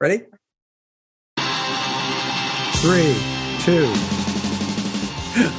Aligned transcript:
Ready? 0.00 0.20
Three, 2.78 3.14
two. 3.60 3.92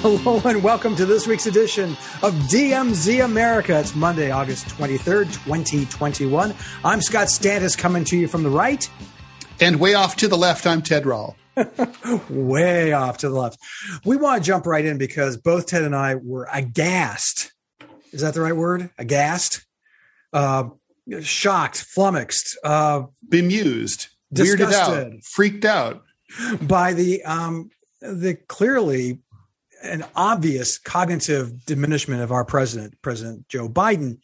Hello 0.01 0.41
and 0.45 0.63
welcome 0.63 0.95
to 0.95 1.05
this 1.05 1.27
week's 1.27 1.45
edition 1.45 1.91
of 2.23 2.33
DMZ 2.49 3.23
America. 3.23 3.79
It's 3.79 3.93
Monday, 3.93 4.31
August 4.31 4.65
23rd, 4.69 5.31
2021. 5.31 6.55
I'm 6.83 7.01
Scott 7.01 7.27
Stantis 7.27 7.77
coming 7.77 8.03
to 8.05 8.17
you 8.17 8.27
from 8.27 8.41
the 8.41 8.49
right. 8.49 8.89
And 9.59 9.79
way 9.79 9.93
off 9.93 10.15
to 10.15 10.27
the 10.27 10.37
left, 10.37 10.65
I'm 10.65 10.81
Ted 10.81 11.05
Rall. 11.05 11.35
way 12.27 12.93
off 12.93 13.19
to 13.19 13.29
the 13.29 13.39
left. 13.39 13.59
We 14.05 14.17
want 14.17 14.43
to 14.43 14.47
jump 14.47 14.65
right 14.65 14.83
in 14.83 14.97
because 14.97 15.37
both 15.37 15.67
Ted 15.67 15.83
and 15.83 15.95
I 15.95 16.15
were 16.15 16.47
aghast. 16.51 17.53
Is 18.11 18.21
that 18.21 18.33
the 18.33 18.41
right 18.41 18.55
word? 18.55 18.89
Aghast? 18.97 19.67
Uh, 20.33 20.69
shocked, 21.21 21.77
flummoxed, 21.77 22.57
uh, 22.63 23.03
bemused, 23.29 24.07
weirded 24.33 24.73
out, 24.73 25.23
freaked 25.23 25.65
out 25.65 26.03
by 26.61 26.93
the 26.93 27.23
um, 27.23 27.69
the 28.01 28.35
clearly 28.47 29.19
an 29.83 30.05
obvious 30.15 30.77
cognitive 30.77 31.65
diminishment 31.65 32.21
of 32.21 32.31
our 32.31 32.45
president, 32.45 32.95
President 33.01 33.47
Joe 33.47 33.67
Biden. 33.67 34.19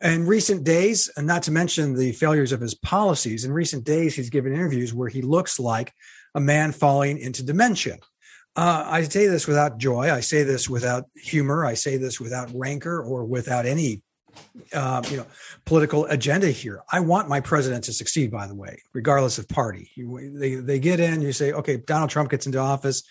In 0.00 0.26
recent 0.26 0.64
days, 0.64 1.10
and 1.16 1.26
not 1.26 1.42
to 1.44 1.50
mention 1.50 1.94
the 1.94 2.12
failures 2.12 2.52
of 2.52 2.60
his 2.60 2.74
policies, 2.74 3.44
in 3.44 3.52
recent 3.52 3.84
days, 3.84 4.14
he's 4.14 4.30
given 4.30 4.54
interviews 4.54 4.94
where 4.94 5.08
he 5.08 5.22
looks 5.22 5.60
like 5.60 5.92
a 6.34 6.40
man 6.40 6.72
falling 6.72 7.18
into 7.18 7.42
dementia. 7.42 7.98
Uh, 8.56 8.84
I 8.86 9.02
say 9.02 9.26
this 9.26 9.46
without 9.46 9.78
joy. 9.78 10.10
I 10.10 10.20
say 10.20 10.42
this 10.42 10.70
without 10.70 11.04
humor. 11.16 11.66
I 11.66 11.74
say 11.74 11.96
this 11.96 12.20
without 12.20 12.50
rancor 12.54 13.02
or 13.02 13.24
without 13.24 13.66
any 13.66 14.02
uh, 14.72 15.02
you 15.10 15.16
know 15.16 15.26
political 15.64 16.06
agenda 16.06 16.48
here. 16.48 16.82
I 16.90 17.00
want 17.00 17.28
my 17.28 17.40
president 17.40 17.84
to 17.84 17.92
succeed. 17.92 18.30
By 18.30 18.46
the 18.46 18.54
way, 18.54 18.82
regardless 18.92 19.38
of 19.38 19.48
party, 19.48 19.90
you, 19.94 20.38
they 20.38 20.54
they 20.56 20.78
get 20.78 21.00
in. 21.00 21.20
You 21.20 21.32
say, 21.32 21.52
okay, 21.52 21.76
Donald 21.76 22.10
Trump 22.10 22.30
gets 22.30 22.46
into 22.46 22.58
office. 22.58 23.02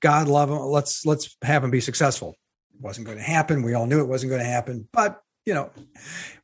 God 0.00 0.28
love 0.28 0.50
him. 0.50 0.58
Let's 0.58 1.06
let's 1.06 1.36
have 1.42 1.64
him 1.64 1.70
be 1.70 1.80
successful. 1.80 2.36
It 2.74 2.80
wasn't 2.80 3.06
going 3.06 3.18
to 3.18 3.24
happen. 3.24 3.62
We 3.62 3.74
all 3.74 3.86
knew 3.86 4.00
it 4.00 4.08
wasn't 4.08 4.30
going 4.30 4.42
to 4.42 4.48
happen. 4.48 4.88
But 4.92 5.20
you 5.46 5.54
know, 5.54 5.70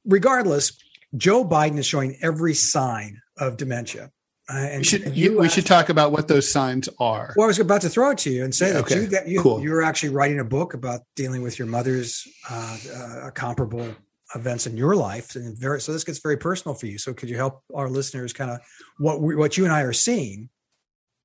regardless, 0.05 0.73
Joe 1.17 1.45
Biden 1.45 1.79
is 1.79 1.87
showing 1.87 2.17
every 2.23 2.55
sign 2.55 3.21
of 3.39 3.57
dementia. 3.57 4.11
Uh, 4.51 4.57
and 4.57 4.79
we 4.79 4.85
should, 4.85 5.17
you, 5.17 5.39
we 5.39 5.49
should 5.49 5.67
talk 5.67 5.91
about 5.91 6.11
what 6.11 6.27
those 6.27 6.51
signs 6.51 6.89
are. 6.99 7.35
Well, 7.37 7.45
I 7.45 7.49
was 7.49 7.59
about 7.59 7.83
to 7.83 7.91
throw 7.91 8.11
it 8.13 8.19
to 8.19 8.31
you 8.31 8.45
and 8.45 8.55
say 8.55 8.73
yeah, 8.73 8.79
okay. 8.79 9.05
that 9.07 9.29
you, 9.29 9.35
you, 9.35 9.43
cool. 9.43 9.63
you're 9.63 9.83
actually 9.83 10.09
writing 10.09 10.41
a 10.41 10.45
book 10.45 10.73
about 10.73 11.03
dealing 11.17 11.43
with 11.43 11.59
your 11.59 11.69
mother's 11.69 12.27
uh, 12.49 12.79
uh, 12.97 13.31
comparable 13.33 13.95
events 14.35 14.67
in 14.67 14.77
your 14.77 14.95
life 14.95 15.37
and 15.37 15.57
very 15.57 15.81
so 15.81 15.93
this 15.93 16.05
gets 16.05 16.19
very 16.19 16.37
personal 16.37 16.75
for 16.75 16.87
you. 16.87 16.99
So 16.99 17.15
could 17.15 17.31
you 17.31 17.37
help 17.37 17.63
our 17.75 17.89
listeners 17.89 18.33
kind 18.33 18.51
of 18.51 18.61
what 18.99 19.21
we, 19.21 19.35
what 19.35 19.57
you 19.57 19.65
and 19.65 19.73
i 19.73 19.83
are 19.83 19.93
seeing? 19.93 20.49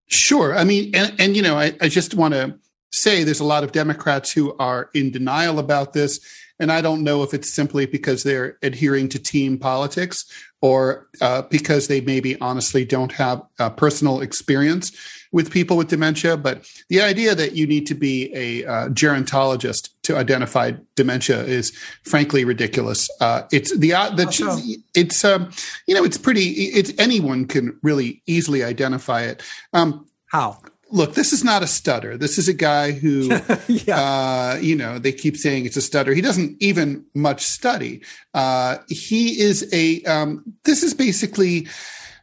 Sure. 0.07 0.55
I 0.55 0.63
mean 0.63 0.95
and, 0.95 1.13
and 1.19 1.35
you 1.35 1.41
know 1.41 1.57
I, 1.57 1.75
I 1.81 1.89
just 1.89 2.13
want 2.13 2.33
to 2.33 2.57
say 2.91 3.23
there's 3.23 3.39
a 3.39 3.45
lot 3.45 3.63
of 3.63 3.71
democrats 3.71 4.31
who 4.31 4.55
are 4.57 4.89
in 4.93 5.11
denial 5.11 5.59
about 5.59 5.93
this 5.93 6.19
and 6.59 6.71
i 6.71 6.81
don't 6.81 7.03
know 7.03 7.23
if 7.23 7.33
it's 7.33 7.53
simply 7.53 7.85
because 7.85 8.23
they're 8.23 8.57
adhering 8.61 9.09
to 9.09 9.19
team 9.19 9.57
politics 9.57 10.25
or 10.61 11.09
uh, 11.19 11.41
because 11.43 11.89
they 11.89 11.99
maybe 11.99 12.39
honestly 12.39 12.85
don't 12.85 13.11
have 13.11 13.41
personal 13.75 14.21
experience 14.21 14.93
with 15.33 15.51
people 15.51 15.75
with 15.75 15.89
dementia. 15.89 16.37
But 16.37 16.65
the 16.87 17.01
idea 17.01 17.35
that 17.35 17.53
you 17.53 17.67
need 17.67 17.85
to 17.87 17.95
be 17.95 18.33
a 18.33 18.65
uh, 18.65 18.89
gerontologist 18.89 19.89
to 20.03 20.15
identify 20.15 20.71
dementia 20.95 21.43
is 21.43 21.71
frankly 22.03 22.45
ridiculous. 22.45 23.09
Uh, 23.19 23.41
it's 23.51 23.77
the 23.77 23.93
uh, 23.93 24.11
the 24.11 24.31
so? 24.31 24.57
it's 24.95 25.25
um, 25.25 25.51
you 25.85 25.93
know 25.93 26.05
it's 26.05 26.17
pretty. 26.17 26.49
It's 26.49 26.93
anyone 26.97 27.45
can 27.45 27.77
really 27.83 28.21
easily 28.25 28.63
identify 28.63 29.23
it. 29.23 29.43
Um, 29.73 30.07
How? 30.27 30.59
Look, 30.93 31.15
this 31.15 31.33
is 31.33 31.43
not 31.43 31.63
a 31.63 31.67
stutter. 31.67 32.17
This 32.17 32.37
is 32.37 32.47
a 32.47 32.53
guy 32.53 32.91
who, 32.91 33.29
yeah. 33.67 33.99
uh, 33.99 34.59
you 34.61 34.75
know, 34.75 34.99
they 34.99 35.11
keep 35.11 35.35
saying 35.35 35.65
it's 35.65 35.75
a 35.75 35.81
stutter. 35.81 36.13
He 36.13 36.21
doesn't 36.21 36.55
even 36.61 37.03
much 37.15 37.41
study. 37.41 38.01
Uh, 38.33 38.77
he 38.87 39.41
is 39.41 39.67
a, 39.73 40.03
um, 40.03 40.43
this 40.63 40.83
is 40.83 40.93
basically, 40.93 41.67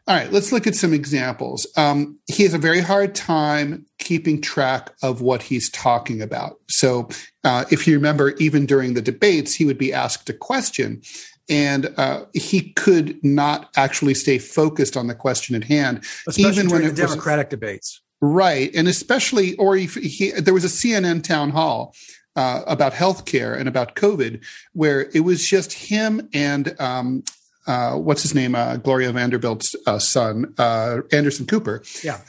all 0.06 0.17
right, 0.17 0.33
let's 0.33 0.53
look 0.53 0.69
at 0.69 0.77
some 0.77 0.95
examples. 0.95 1.67
Um, 1.77 2.19
he 2.27 2.45
has 2.45 2.55
a 2.55 2.59
very 2.59 2.81
hard 2.81 3.15
time 3.15 3.87
keeping 3.99 4.41
track 4.41 4.93
of 5.03 5.21
what 5.21 5.43
he's 5.43 5.69
talking 5.71 6.22
about. 6.22 6.61
So, 6.69 7.09
uh, 7.43 7.65
if 7.71 7.87
you 7.87 7.95
remember, 7.95 8.31
even 8.37 8.66
during 8.66 8.95
the 8.95 9.03
debates, 9.03 9.55
he 9.55 9.65
would 9.65 9.78
be 9.78 9.93
asked 9.93 10.31
a 10.31 10.34
question 10.34 11.03
and 11.49 11.93
uh, 11.97 12.27
he 12.33 12.72
could 12.75 13.22
not 13.25 13.71
actually 13.77 14.15
stay 14.15 14.39
focused 14.39 14.97
on 14.97 15.09
the 15.09 15.15
question 15.15 15.56
at 15.56 15.65
hand, 15.65 16.05
Especially 16.28 16.45
even 16.45 16.69
when 16.69 16.83
it 16.83 16.91
the 16.91 17.06
Democratic 17.06 17.47
was, 17.47 17.50
debates. 17.50 18.00
Right. 18.21 18.71
And 18.75 18.87
especially, 18.87 19.55
or 19.57 19.77
he, 19.77 19.87
he, 19.87 20.31
there 20.33 20.55
was 20.55 20.65
a 20.65 20.69
CNN 20.69 21.23
town 21.23 21.51
hall 21.51 21.95
uh, 22.37 22.63
about 22.67 22.93
healthcare 22.93 23.59
and 23.59 23.69
about 23.69 23.97
COVID 23.97 24.45
where 24.73 25.11
it 25.15 25.21
was 25.21 25.47
just 25.47 25.73
him 25.73 26.29
and, 26.33 26.79
um, 26.81 27.25
uh, 27.67 27.95
what's 27.95 28.23
his 28.23 28.35
name? 28.35 28.55
Uh, 28.55 28.77
Gloria 28.77 29.13
Vanderbilt's 29.13 29.77
uh, 29.87 29.99
son, 29.99 30.55
uh, 30.59 30.99
Anderson 31.13 31.47
Cooper. 31.47 31.83
Yeah. 32.03 32.21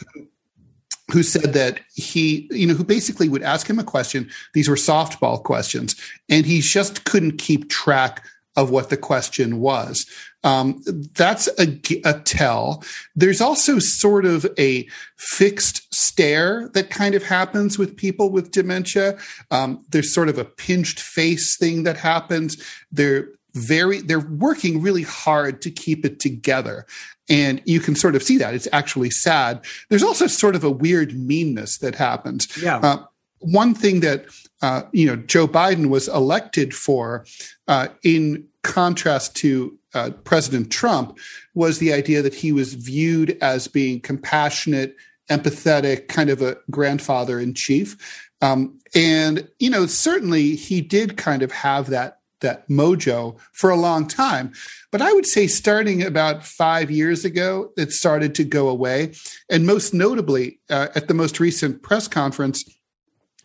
Who 1.12 1.24
said 1.24 1.54
that 1.54 1.82
he, 1.94 2.48
you 2.52 2.68
know, 2.68 2.74
who 2.74 2.84
basically 2.84 3.28
would 3.28 3.42
ask 3.42 3.70
him 3.70 3.80
a 3.80 3.84
question. 3.84 4.30
These 4.54 4.70
were 4.70 4.76
softball 4.76 5.44
questions, 5.44 5.96
and 6.30 6.46
he 6.46 6.62
just 6.62 7.04
couldn't 7.04 7.38
keep 7.38 7.70
track 7.70 8.24
of 8.56 8.70
what 8.70 8.90
the 8.90 8.98
question 8.98 9.60
was. 9.60 10.06
Um, 10.44 10.82
that's 11.14 11.48
a, 11.60 11.80
a 12.04 12.20
tell. 12.20 12.84
There's 13.16 13.42
also 13.42 13.80
sort 13.80 14.26
of 14.26 14.46
a 14.58 14.88
fixed 15.18 15.94
stare 15.94 16.70
that 16.74 16.90
kind 16.90 17.16
of 17.16 17.24
happens 17.24 17.78
with 17.78 17.96
people 17.96 18.30
with 18.30 18.52
dementia. 18.52 19.18
Um, 19.52 19.86
there's 19.90 20.14
sort 20.14 20.30
of 20.30 20.38
a 20.38 20.46
pinched 20.46 21.00
face 21.00 21.58
thing 21.58 21.84
that 21.84 21.98
happens. 21.98 22.62
They're 22.92 23.30
very 23.54 24.00
they're 24.00 24.20
working 24.20 24.82
really 24.82 25.04
hard 25.04 25.62
to 25.62 25.70
keep 25.70 26.06
it 26.06 26.22
together 26.22 26.86
and 27.30 27.62
you 27.66 27.82
can 27.82 27.98
sort 27.98 28.16
of 28.16 28.24
see 28.24 28.38
that 28.38 28.54
it's 28.54 28.68
actually 28.72 29.10
sad 29.10 29.60
there's 29.90 30.04
also 30.04 30.26
sort 30.26 30.56
of 30.56 30.64
a 30.64 30.72
weird 30.72 31.20
meanness 31.20 31.78
that 31.80 31.94
happens 31.94 32.48
yeah 32.64 32.78
uh, 32.78 33.04
one 33.42 33.74
thing 33.74 34.00
that 34.00 34.26
uh, 34.62 34.84
you 34.92 35.06
know 35.06 35.16
Joe 35.16 35.48
Biden 35.48 35.90
was 35.90 36.08
elected 36.08 36.74
for, 36.74 37.26
uh, 37.68 37.88
in 38.04 38.48
contrast 38.64 39.36
to 39.38 39.78
uh, 39.94 40.12
President 40.24 40.72
Trump, 40.72 41.18
was 41.54 41.80
the 41.80 41.94
idea 41.94 42.22
that 42.22 42.34
he 42.34 42.52
was 42.52 42.74
viewed 42.74 43.38
as 43.42 43.68
being 43.68 44.00
compassionate, 44.00 44.96
empathetic, 45.30 46.08
kind 46.08 46.30
of 46.30 46.42
a 46.42 46.58
grandfather 46.70 47.40
in 47.40 47.54
chief. 47.54 48.30
Um, 48.42 48.80
and 48.96 49.48
you 49.60 49.70
know, 49.70 49.86
certainly 49.86 50.56
he 50.56 50.82
did 50.82 51.18
kind 51.18 51.42
of 51.42 51.52
have 51.52 51.88
that 51.88 52.20
that 52.42 52.68
mojo 52.68 53.38
for 53.54 53.70
a 53.70 53.76
long 53.76 54.08
time. 54.08 54.52
But 54.92 55.02
I 55.02 55.14
would 55.14 55.26
say 55.26 55.48
starting 55.48 56.04
about 56.04 56.46
five 56.46 56.92
years 56.92 57.24
ago, 57.24 57.72
it 57.78 57.92
started 57.92 58.36
to 58.36 58.44
go 58.44 58.68
away. 58.68 59.14
And 59.50 59.66
most 59.66 59.94
notably, 59.94 60.60
uh, 60.70 60.88
at 60.96 61.08
the 61.08 61.14
most 61.14 61.40
recent 61.40 61.82
press 61.84 62.08
conference, 62.08 62.66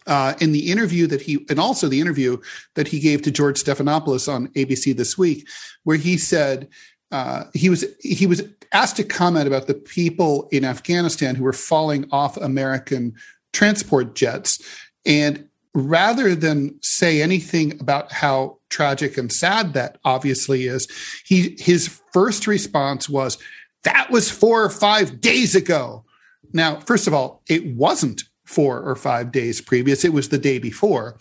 uh, 0.07 0.35
in 0.41 0.53
the 0.53 0.71
interview 0.71 1.07
that 1.07 1.23
he, 1.23 1.45
and 1.49 1.59
also 1.59 1.89
the 1.89 2.01
interview 2.01 2.39
that 2.75 2.89
he 2.89 3.01
gave 3.01 3.23
to 3.23 3.31
George 3.31 3.63
Stephanopoulos 3.63 4.33
on 4.33 4.49
ABC 4.49 4.97
this 4.97 5.19
week, 5.19 5.49
where 5.85 5.97
he 5.97 6.17
said 6.17 6.69
uh, 7.11 7.45
he 7.55 7.69
was 7.69 7.85
he 8.01 8.27
was 8.27 8.43
asked 8.73 8.97
to 8.97 9.05
comment 9.05 9.47
about 9.47 9.67
the 9.67 9.75
people 9.75 10.49
in 10.51 10.65
Afghanistan 10.65 11.35
who 11.35 11.45
were 11.45 11.53
falling 11.53 12.07
off 12.11 12.37
American 12.37 13.15
transport 13.53 14.15
jets, 14.15 14.63
and 15.05 15.49
rather 15.75 16.35
than 16.35 16.79
say 16.83 17.21
anything 17.21 17.79
about 17.81 18.11
how 18.13 18.59
tragic 18.71 19.19
and 19.19 19.33
sad 19.33 19.75
that 19.75 19.99
obviously 20.05 20.67
is, 20.67 20.89
he 21.25 21.57
his 21.59 22.01
first 22.13 22.47
response 22.47 23.09
was, 23.09 23.39
"That 23.85 24.11
was 24.11 24.31
four 24.31 24.65
or 24.65 24.71
five 24.71 25.21
days 25.21 25.55
ago." 25.55 26.05
Now, 26.53 26.81
first 26.81 27.07
of 27.07 27.15
all, 27.15 27.43
it 27.49 27.67
wasn't 27.75 28.23
four 28.47 28.81
or 28.81 28.97
five 28.97 29.31
days 29.33 29.61
previous. 29.61 30.05
It 30.05 30.13
was 30.13 30.29
the 30.29 30.39
day 30.39 30.59
before. 30.59 31.19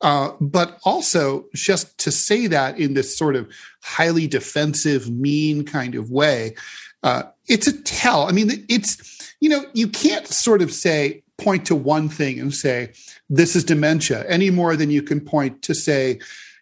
Uh, 0.00 0.30
but 0.40 0.78
also 0.84 1.46
just 1.54 1.98
to 1.98 2.12
say 2.12 2.46
that 2.46 2.78
in 2.78 2.94
this 2.94 3.16
sort 3.16 3.34
of 3.34 3.52
highly 3.82 4.28
defensive, 4.28 5.10
mean 5.10 5.64
kind 5.64 5.96
of 5.96 6.10
way, 6.10 6.54
uh, 7.02 7.24
it's 7.48 7.66
a 7.66 7.82
tell. 7.82 8.22
I 8.28 8.32
mean, 8.32 8.64
it's, 8.68 9.34
you 9.40 9.48
know, 9.48 9.64
you 9.74 9.88
can't 9.88 10.26
sort 10.26 10.62
of 10.62 10.72
say, 10.72 11.22
point 11.36 11.64
to 11.66 11.74
one 11.74 12.08
thing 12.08 12.40
and 12.40 12.52
say, 12.52 12.92
this 13.30 13.54
is 13.54 13.64
dementia 13.64 14.24
any 14.28 14.50
more 14.50 14.76
than 14.76 14.90
you 14.90 15.02
can 15.02 15.20
point 15.20 15.62
to 15.62 15.74
say, 15.74 16.18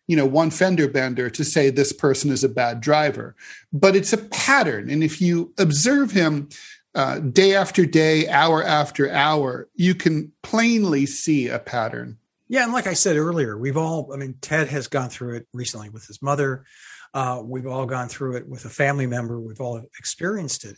you 0.06 0.16
know, 0.16 0.26
one 0.26 0.50
fender 0.50 0.86
bender 0.86 1.28
to 1.30 1.44
say 1.44 1.68
this 1.68 1.92
person 1.92 2.30
is 2.30 2.44
a 2.44 2.48
bad 2.48 2.80
driver. 2.80 3.34
But 3.72 3.96
it's 3.96 4.12
a 4.12 4.18
pattern. 4.18 4.88
And 4.88 5.02
if 5.02 5.20
you 5.20 5.52
observe 5.58 6.12
him, 6.12 6.48
uh, 6.96 7.18
day 7.18 7.54
after 7.54 7.84
day, 7.84 8.26
hour 8.26 8.64
after 8.64 9.12
hour, 9.12 9.68
you 9.74 9.94
can 9.94 10.32
plainly 10.42 11.04
see 11.04 11.46
a 11.48 11.58
pattern. 11.58 12.16
Yeah, 12.48 12.64
and 12.64 12.72
like 12.72 12.86
I 12.86 12.94
said 12.94 13.16
earlier, 13.16 13.58
we've 13.58 13.76
all, 13.76 14.10
I 14.14 14.16
mean, 14.16 14.36
Ted 14.40 14.68
has 14.68 14.88
gone 14.88 15.10
through 15.10 15.36
it 15.36 15.46
recently 15.52 15.90
with 15.90 16.06
his 16.06 16.22
mother. 16.22 16.64
Uh, 17.12 17.42
we've 17.44 17.66
all 17.66 17.84
gone 17.84 18.08
through 18.08 18.36
it 18.36 18.48
with 18.48 18.64
a 18.64 18.70
family 18.70 19.06
member. 19.06 19.38
We've 19.38 19.60
all 19.60 19.82
experienced 19.98 20.64
it. 20.64 20.76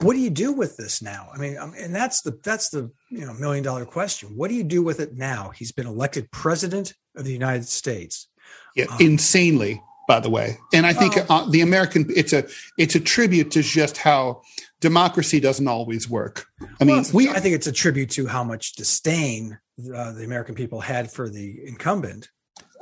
what 0.00 0.14
do 0.14 0.20
you 0.20 0.30
do 0.30 0.52
with 0.52 0.76
this 0.76 1.02
now? 1.02 1.28
I 1.34 1.38
mean, 1.38 1.58
um, 1.58 1.74
and 1.76 1.94
that's 1.94 2.22
the 2.22 2.38
that's 2.42 2.70
the 2.70 2.90
you 3.10 3.26
know 3.26 3.32
million 3.34 3.64
dollar 3.64 3.84
question. 3.84 4.36
What 4.36 4.48
do 4.48 4.54
you 4.54 4.64
do 4.64 4.82
with 4.82 5.00
it 5.00 5.14
now? 5.14 5.50
He's 5.50 5.72
been 5.72 5.86
elected 5.86 6.30
president 6.30 6.94
of 7.16 7.24
the 7.24 7.32
United 7.32 7.66
States. 7.66 8.28
Yeah, 8.76 8.86
um, 8.86 8.98
insanely, 9.00 9.82
by 10.12 10.20
the 10.20 10.28
way. 10.28 10.58
And 10.74 10.84
I 10.84 10.92
think 10.92 11.16
uh, 11.30 11.46
the 11.48 11.62
American 11.62 12.04
it's 12.14 12.34
a 12.34 12.44
it's 12.76 12.94
a 12.94 13.00
tribute 13.00 13.50
to 13.52 13.62
just 13.62 13.96
how 13.96 14.42
democracy 14.80 15.40
doesn't 15.40 15.66
always 15.66 16.08
work. 16.08 16.46
I 16.80 16.84
mean, 16.84 16.96
well, 16.96 17.10
we 17.14 17.30
I 17.30 17.40
think 17.40 17.54
it's 17.54 17.66
a 17.66 17.72
tribute 17.72 18.10
to 18.10 18.26
how 18.26 18.44
much 18.44 18.74
disdain 18.74 19.58
uh, 19.94 20.12
the 20.12 20.24
American 20.24 20.54
people 20.54 20.80
had 20.80 21.10
for 21.10 21.30
the 21.30 21.66
incumbent 21.66 22.28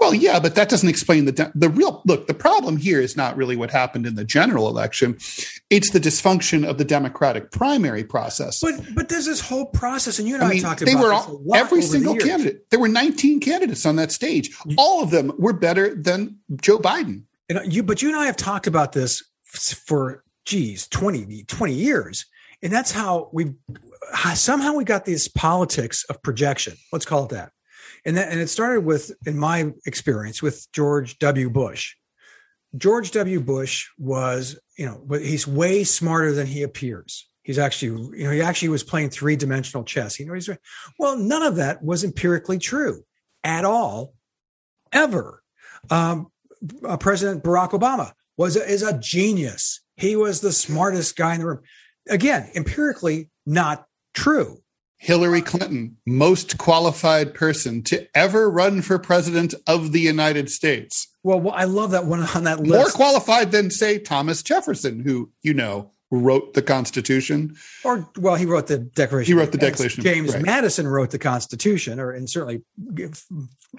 well, 0.00 0.14
yeah, 0.14 0.40
but 0.40 0.54
that 0.54 0.70
doesn't 0.70 0.88
explain 0.88 1.26
the 1.26 1.52
the 1.54 1.68
real 1.68 2.02
look. 2.06 2.26
The 2.26 2.34
problem 2.34 2.78
here 2.78 3.00
is 3.00 3.18
not 3.18 3.36
really 3.36 3.54
what 3.54 3.70
happened 3.70 4.06
in 4.06 4.14
the 4.14 4.24
general 4.24 4.66
election; 4.66 5.18
it's 5.68 5.90
the 5.90 6.00
dysfunction 6.00 6.66
of 6.66 6.78
the 6.78 6.86
Democratic 6.86 7.50
primary 7.50 8.02
process. 8.02 8.60
But 8.60 8.80
but 8.94 9.10
there's 9.10 9.26
this 9.26 9.40
whole 9.40 9.66
process, 9.66 10.18
and 10.18 10.26
you 10.26 10.36
and 10.36 10.42
I, 10.42 10.46
I 10.46 10.50
mean, 10.50 10.62
talked 10.62 10.80
they 10.80 10.92
about 10.92 11.02
were 11.04 11.12
all, 11.12 11.54
every 11.54 11.82
single 11.82 12.14
the 12.14 12.20
candidate. 12.20 12.70
There 12.70 12.80
were 12.80 12.88
19 12.88 13.40
candidates 13.40 13.84
on 13.84 13.96
that 13.96 14.10
stage. 14.10 14.50
All 14.78 15.02
of 15.02 15.10
them 15.10 15.32
were 15.38 15.52
better 15.52 15.94
than 15.94 16.38
Joe 16.62 16.78
Biden. 16.78 17.24
And 17.50 17.70
you, 17.70 17.82
but 17.82 18.00
you 18.00 18.08
and 18.08 18.16
I 18.16 18.24
have 18.24 18.36
talked 18.36 18.66
about 18.66 18.92
this 18.92 19.22
for 19.42 20.24
geez 20.46 20.88
20, 20.88 21.44
20 21.44 21.74
years, 21.74 22.24
and 22.62 22.72
that's 22.72 22.90
how 22.90 23.28
we 23.34 23.52
somehow 24.34 24.72
we 24.72 24.84
got 24.84 25.04
this 25.04 25.28
politics 25.28 26.04
of 26.04 26.22
projection. 26.22 26.74
Let's 26.90 27.04
call 27.04 27.24
it 27.24 27.30
that 27.30 27.52
and 28.04 28.16
that, 28.16 28.30
and 28.30 28.40
it 28.40 28.48
started 28.48 28.84
with, 28.84 29.12
in 29.26 29.38
my 29.38 29.72
experience, 29.86 30.42
with 30.42 30.66
George 30.72 31.18
W. 31.18 31.50
Bush. 31.50 31.94
George 32.76 33.10
W. 33.12 33.40
Bush 33.40 33.88
was, 33.98 34.58
you 34.76 34.86
know, 34.86 35.18
he's 35.18 35.46
way 35.46 35.84
smarter 35.84 36.32
than 36.32 36.46
he 36.46 36.62
appears. 36.62 37.28
He's 37.42 37.58
actually, 37.58 38.18
you 38.18 38.24
know, 38.24 38.30
he 38.30 38.42
actually 38.42 38.68
was 38.68 38.84
playing 38.84 39.10
three 39.10 39.34
dimensional 39.34 39.82
chess. 39.82 40.20
You 40.20 40.26
know, 40.26 40.34
he's 40.34 40.48
well, 40.98 41.16
none 41.16 41.42
of 41.42 41.56
that 41.56 41.82
was 41.82 42.04
empirically 42.04 42.58
true 42.58 43.02
at 43.42 43.64
all, 43.64 44.14
ever. 44.92 45.42
Um, 45.90 46.30
uh, 46.86 46.96
President 46.98 47.42
Barack 47.42 47.70
Obama 47.70 48.12
was 48.36 48.56
is 48.56 48.82
a 48.82 48.98
genius. 48.98 49.80
He 49.96 50.16
was 50.16 50.40
the 50.40 50.52
smartest 50.52 51.16
guy 51.16 51.34
in 51.34 51.40
the 51.40 51.46
room. 51.46 51.60
Again, 52.08 52.50
empirically 52.54 53.30
not 53.46 53.86
true. 54.14 54.59
Hillary 55.02 55.40
Clinton, 55.40 55.96
most 56.06 56.58
qualified 56.58 57.32
person 57.32 57.82
to 57.84 58.06
ever 58.14 58.50
run 58.50 58.82
for 58.82 58.98
president 58.98 59.54
of 59.66 59.92
the 59.92 60.00
United 60.00 60.50
States. 60.50 61.08
Well, 61.22 61.40
well 61.40 61.54
I 61.54 61.64
love 61.64 61.92
that 61.92 62.04
one 62.04 62.22
on 62.22 62.44
that 62.44 62.60
list. 62.60 62.70
More 62.70 62.90
qualified 62.90 63.50
than, 63.50 63.70
say, 63.70 63.98
Thomas 63.98 64.42
Jefferson, 64.42 65.00
who, 65.00 65.32
you 65.42 65.54
know, 65.54 65.92
wrote 66.10 66.52
the 66.52 66.60
Constitution. 66.60 67.56
Or, 67.82 68.10
well, 68.18 68.34
he 68.34 68.44
wrote 68.44 68.66
the 68.66 68.76
Declaration. 68.76 69.32
He 69.32 69.38
wrote 69.38 69.52
the 69.52 69.58
Declaration. 69.58 70.04
James 70.04 70.34
right. 70.34 70.44
Madison 70.44 70.86
wrote 70.86 71.12
the 71.12 71.18
Constitution, 71.18 71.98
or 71.98 72.10
and 72.10 72.28
certainly 72.28 72.62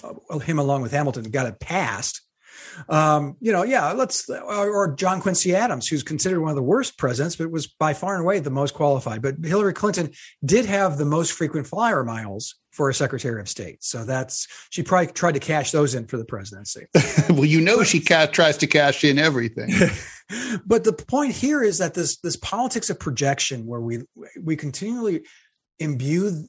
uh, 0.04 0.40
him 0.40 0.58
along 0.58 0.82
with 0.82 0.92
Hamilton 0.92 1.26
got 1.26 1.46
it 1.46 1.60
passed. 1.60 2.22
Um, 2.90 3.38
you 3.40 3.52
know, 3.52 3.64
yeah, 3.64 3.92
let's 3.92 4.30
or 4.30 4.94
John 4.96 5.22
Quincy 5.22 5.56
Adams, 5.56 5.88
who's 5.88 6.04
considered 6.04 6.42
one 6.42 6.50
of 6.50 6.56
the 6.56 6.64
worst 6.64 6.98
presidents, 6.98 7.36
but 7.36 7.52
was 7.52 7.68
by 7.68 7.94
far 7.94 8.16
and 8.16 8.24
away 8.24 8.40
the 8.40 8.50
most 8.50 8.74
qualified. 8.74 9.22
But 9.22 9.36
Hillary 9.44 9.74
Clinton 9.74 10.12
did 10.44 10.66
have 10.66 10.98
the 10.98 11.06
most 11.06 11.34
frequent 11.34 11.68
flyer 11.68 12.04
miles 12.04 12.56
for 12.72 12.90
a 12.90 12.94
Secretary 12.94 13.42
of 13.42 13.50
State, 13.50 13.84
so 13.84 14.06
that's 14.06 14.48
she 14.70 14.84
probably 14.84 15.08
tried 15.08 15.34
to 15.34 15.40
cash 15.40 15.72
those 15.72 15.96
in 15.96 16.08
for 16.08 16.18
the 16.18 16.26
presidency. 16.26 16.88
well, 17.30 17.46
you 17.46 17.62
know, 17.62 17.84
she 17.84 18.00
ca- 18.00 18.28
tries 18.28 18.58
to 18.58 18.68
cash 18.68 19.04
in 19.04 19.20
everything. 19.20 19.72
but 20.66 20.84
the 20.84 20.94
point 20.94 21.34
here 21.34 21.62
is 21.62 21.80
that 21.80 21.94
this 21.94 22.18
this 22.20 22.38
politics 22.38 22.90
of 22.90 23.00
projection, 23.00 23.66
where 23.66 23.82
we 23.82 24.04
we 24.42 24.56
continually 24.56 25.24
imbue 25.80 26.48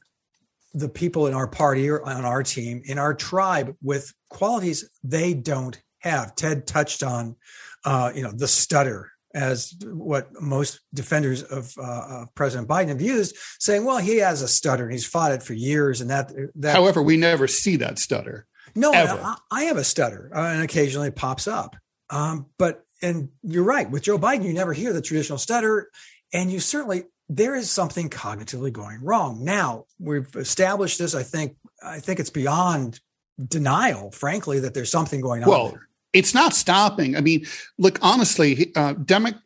the 0.74 0.88
people 0.88 1.26
in 1.26 1.34
our 1.34 1.46
party 1.46 1.88
or 1.88 2.02
on 2.04 2.24
our 2.24 2.42
team 2.42 2.82
in 2.84 2.98
our 2.98 3.14
tribe 3.14 3.76
with 3.82 4.12
qualities 4.30 4.88
they 5.04 5.34
don't 5.34 5.80
have. 6.02 6.34
Ted 6.34 6.66
touched 6.66 7.02
on, 7.02 7.36
uh, 7.84 8.12
you 8.14 8.22
know, 8.22 8.32
the 8.32 8.48
stutter 8.48 9.12
as 9.34 9.74
what 9.84 10.28
most 10.42 10.80
defenders 10.92 11.42
of, 11.42 11.72
uh, 11.78 12.22
of, 12.22 12.34
President 12.34 12.68
Biden 12.68 12.88
have 12.88 13.00
used, 13.00 13.36
saying, 13.58 13.84
"Well, 13.84 13.98
he 13.98 14.18
has 14.18 14.42
a 14.42 14.48
stutter 14.48 14.84
and 14.84 14.92
he's 14.92 15.06
fought 15.06 15.32
it 15.32 15.42
for 15.42 15.54
years." 15.54 16.00
And 16.00 16.10
that, 16.10 16.32
that 16.56 16.74
however, 16.74 17.02
we 17.02 17.16
never 17.16 17.48
see 17.48 17.76
that 17.76 17.98
stutter. 17.98 18.46
No, 18.74 18.92
I, 18.92 19.36
I, 19.50 19.64
have 19.64 19.76
a 19.76 19.84
stutter, 19.84 20.30
uh, 20.34 20.40
and 20.40 20.62
occasionally 20.62 21.08
it 21.08 21.16
pops 21.16 21.46
up. 21.46 21.76
Um, 22.10 22.46
but 22.58 22.84
and 23.02 23.30
you're 23.42 23.64
right 23.64 23.90
with 23.90 24.02
Joe 24.02 24.18
Biden, 24.18 24.44
you 24.44 24.52
never 24.52 24.72
hear 24.72 24.92
the 24.92 25.02
traditional 25.02 25.38
stutter, 25.38 25.90
and 26.32 26.50
you 26.50 26.60
certainly 26.60 27.04
there 27.28 27.54
is 27.54 27.70
something 27.70 28.10
cognitively 28.10 28.72
going 28.72 29.00
wrong. 29.02 29.44
Now 29.44 29.86
we've 29.98 30.34
established 30.36 30.98
this. 30.98 31.14
I 31.14 31.22
think 31.22 31.56
I 31.82 32.00
think 32.00 32.20
it's 32.20 32.30
beyond 32.30 33.00
denial, 33.42 34.10
frankly, 34.10 34.60
that 34.60 34.74
there's 34.74 34.90
something 34.90 35.20
going 35.20 35.42
on. 35.42 35.48
Well, 35.48 35.68
there 35.70 35.88
it's 36.12 36.34
not 36.34 36.54
stopping. 36.54 37.16
I 37.16 37.20
mean, 37.20 37.46
look, 37.78 37.98
honestly, 38.02 38.72
uh, 38.76 38.92
Demo- 38.94 39.40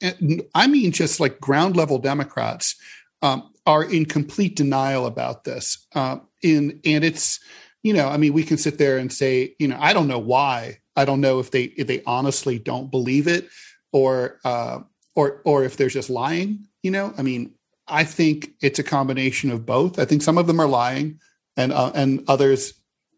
I 0.54 0.66
mean, 0.66 0.92
just 0.92 1.20
like 1.20 1.40
ground 1.40 1.76
level 1.76 1.98
Democrats 1.98 2.74
um, 3.22 3.52
are 3.66 3.84
in 3.84 4.04
complete 4.04 4.56
denial 4.56 5.06
about 5.06 5.44
this. 5.44 5.86
Uh, 5.94 6.18
in 6.42 6.80
and 6.84 7.04
it's, 7.04 7.40
you 7.82 7.92
know, 7.92 8.08
I 8.08 8.16
mean, 8.16 8.32
we 8.32 8.42
can 8.42 8.58
sit 8.58 8.78
there 8.78 8.98
and 8.98 9.12
say, 9.12 9.54
you 9.58 9.68
know, 9.68 9.78
I 9.80 9.92
don't 9.92 10.08
know 10.08 10.18
why. 10.18 10.78
I 10.96 11.04
don't 11.04 11.20
know 11.20 11.38
if 11.38 11.50
they 11.50 11.64
if 11.64 11.86
they 11.86 12.02
honestly 12.06 12.58
don't 12.58 12.90
believe 12.90 13.28
it, 13.28 13.48
or 13.92 14.38
uh, 14.44 14.80
or 15.14 15.42
or 15.44 15.64
if 15.64 15.76
they're 15.76 15.88
just 15.88 16.10
lying. 16.10 16.66
You 16.82 16.90
know, 16.90 17.14
I 17.16 17.22
mean, 17.22 17.54
I 17.86 18.04
think 18.04 18.50
it's 18.60 18.78
a 18.78 18.84
combination 18.84 19.50
of 19.50 19.66
both. 19.66 19.98
I 19.98 20.04
think 20.04 20.22
some 20.22 20.38
of 20.38 20.46
them 20.46 20.60
are 20.60 20.66
lying, 20.66 21.20
and 21.56 21.72
uh, 21.72 21.92
and 21.94 22.24
others 22.28 22.74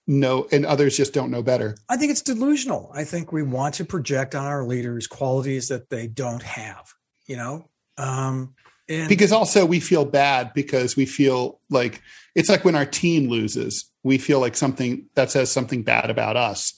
know 0.08 0.48
and 0.50 0.66
others 0.66 0.96
just 0.96 1.14
don't 1.14 1.30
know 1.30 1.42
better. 1.42 1.76
I 1.88 1.96
think 1.96 2.10
it's 2.10 2.22
delusional. 2.22 2.90
I 2.92 3.04
think 3.04 3.30
we 3.30 3.44
want 3.44 3.74
to 3.74 3.84
project 3.84 4.34
on 4.34 4.44
our 4.44 4.64
leaders 4.64 5.06
qualities 5.06 5.68
that 5.68 5.90
they 5.90 6.08
don't 6.08 6.42
have 6.42 6.94
you 7.28 7.36
know? 7.36 7.68
Um 7.96 8.54
and 8.88 9.08
because 9.08 9.30
also 9.30 9.64
we 9.66 9.78
feel 9.78 10.04
bad 10.04 10.52
because 10.54 10.96
we 10.96 11.06
feel 11.06 11.60
like 11.70 12.02
it's 12.34 12.48
like 12.48 12.64
when 12.64 12.74
our 12.74 12.86
team 12.86 13.28
loses 13.28 13.88
we 14.02 14.18
feel 14.18 14.40
like 14.40 14.56
something 14.56 15.06
that 15.14 15.30
says 15.30 15.52
something 15.52 15.82
bad 15.82 16.10
about 16.10 16.36
us. 16.36 16.72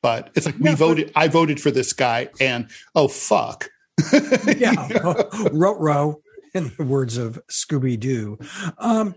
But 0.00 0.30
it's 0.34 0.46
like 0.46 0.54
yeah, 0.58 0.70
we 0.70 0.76
voted 0.76 1.12
i 1.14 1.28
voted 1.28 1.60
for 1.60 1.70
this 1.70 1.92
guy 1.92 2.30
and 2.40 2.70
oh 2.94 3.08
fuck. 3.08 3.68
Yeah. 4.56 4.88
Row 5.52 5.74
row 5.74 6.22
in 6.54 6.72
the 6.78 6.84
words 6.84 7.18
of 7.18 7.40
scooby-doo. 7.50 8.38
Um 8.78 9.16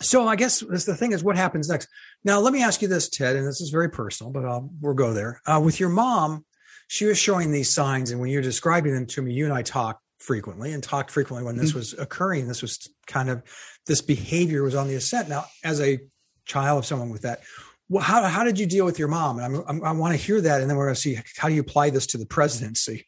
so 0.00 0.28
I 0.28 0.36
guess 0.36 0.60
the 0.60 0.96
thing 0.96 1.12
is 1.12 1.24
what 1.24 1.36
happens 1.36 1.68
next. 1.68 1.88
Now, 2.24 2.40
let 2.40 2.52
me 2.52 2.62
ask 2.62 2.82
you 2.82 2.88
this, 2.88 3.08
Ted, 3.08 3.36
and 3.36 3.46
this 3.46 3.60
is 3.60 3.70
very 3.70 3.90
personal, 3.90 4.32
but 4.32 4.44
I'll, 4.44 4.70
we'll 4.80 4.94
go 4.94 5.12
there. 5.12 5.40
Uh, 5.46 5.60
with 5.62 5.80
your 5.80 5.88
mom, 5.88 6.44
she 6.88 7.06
was 7.06 7.18
showing 7.18 7.50
these 7.50 7.72
signs, 7.72 8.10
and 8.10 8.20
when 8.20 8.30
you're 8.30 8.42
describing 8.42 8.94
them 8.94 9.06
to 9.06 9.22
me, 9.22 9.32
you 9.32 9.44
and 9.44 9.54
I 9.54 9.62
talked 9.62 10.02
frequently 10.18 10.72
and 10.72 10.82
talked 10.82 11.10
frequently 11.10 11.44
when 11.44 11.56
this 11.56 11.70
mm-hmm. 11.70 11.78
was 11.78 11.94
occurring. 11.94 12.48
This 12.48 12.62
was 12.62 12.88
kind 13.06 13.28
of 13.28 13.42
this 13.86 14.00
behavior 14.00 14.62
was 14.62 14.74
on 14.74 14.88
the 14.88 14.94
ascent. 14.94 15.28
Now, 15.28 15.46
as 15.64 15.80
a 15.80 15.98
child 16.44 16.78
of 16.78 16.86
someone 16.86 17.10
with 17.10 17.22
that, 17.22 17.40
well, 17.88 18.02
how 18.02 18.22
how 18.24 18.44
did 18.44 18.58
you 18.58 18.66
deal 18.66 18.84
with 18.84 18.98
your 18.98 19.08
mom? 19.08 19.38
I'm, 19.38 19.62
I'm, 19.66 19.84
i 19.84 19.92
want 19.92 20.12
to 20.12 20.22
hear 20.22 20.40
that, 20.40 20.60
and 20.60 20.68
then 20.68 20.76
we're 20.76 20.86
going 20.86 20.94
to 20.94 21.00
see 21.00 21.18
how 21.36 21.48
do 21.48 21.54
you 21.54 21.60
apply 21.60 21.90
this 21.90 22.06
to 22.08 22.18
the 22.18 22.26
presidency. 22.26 23.06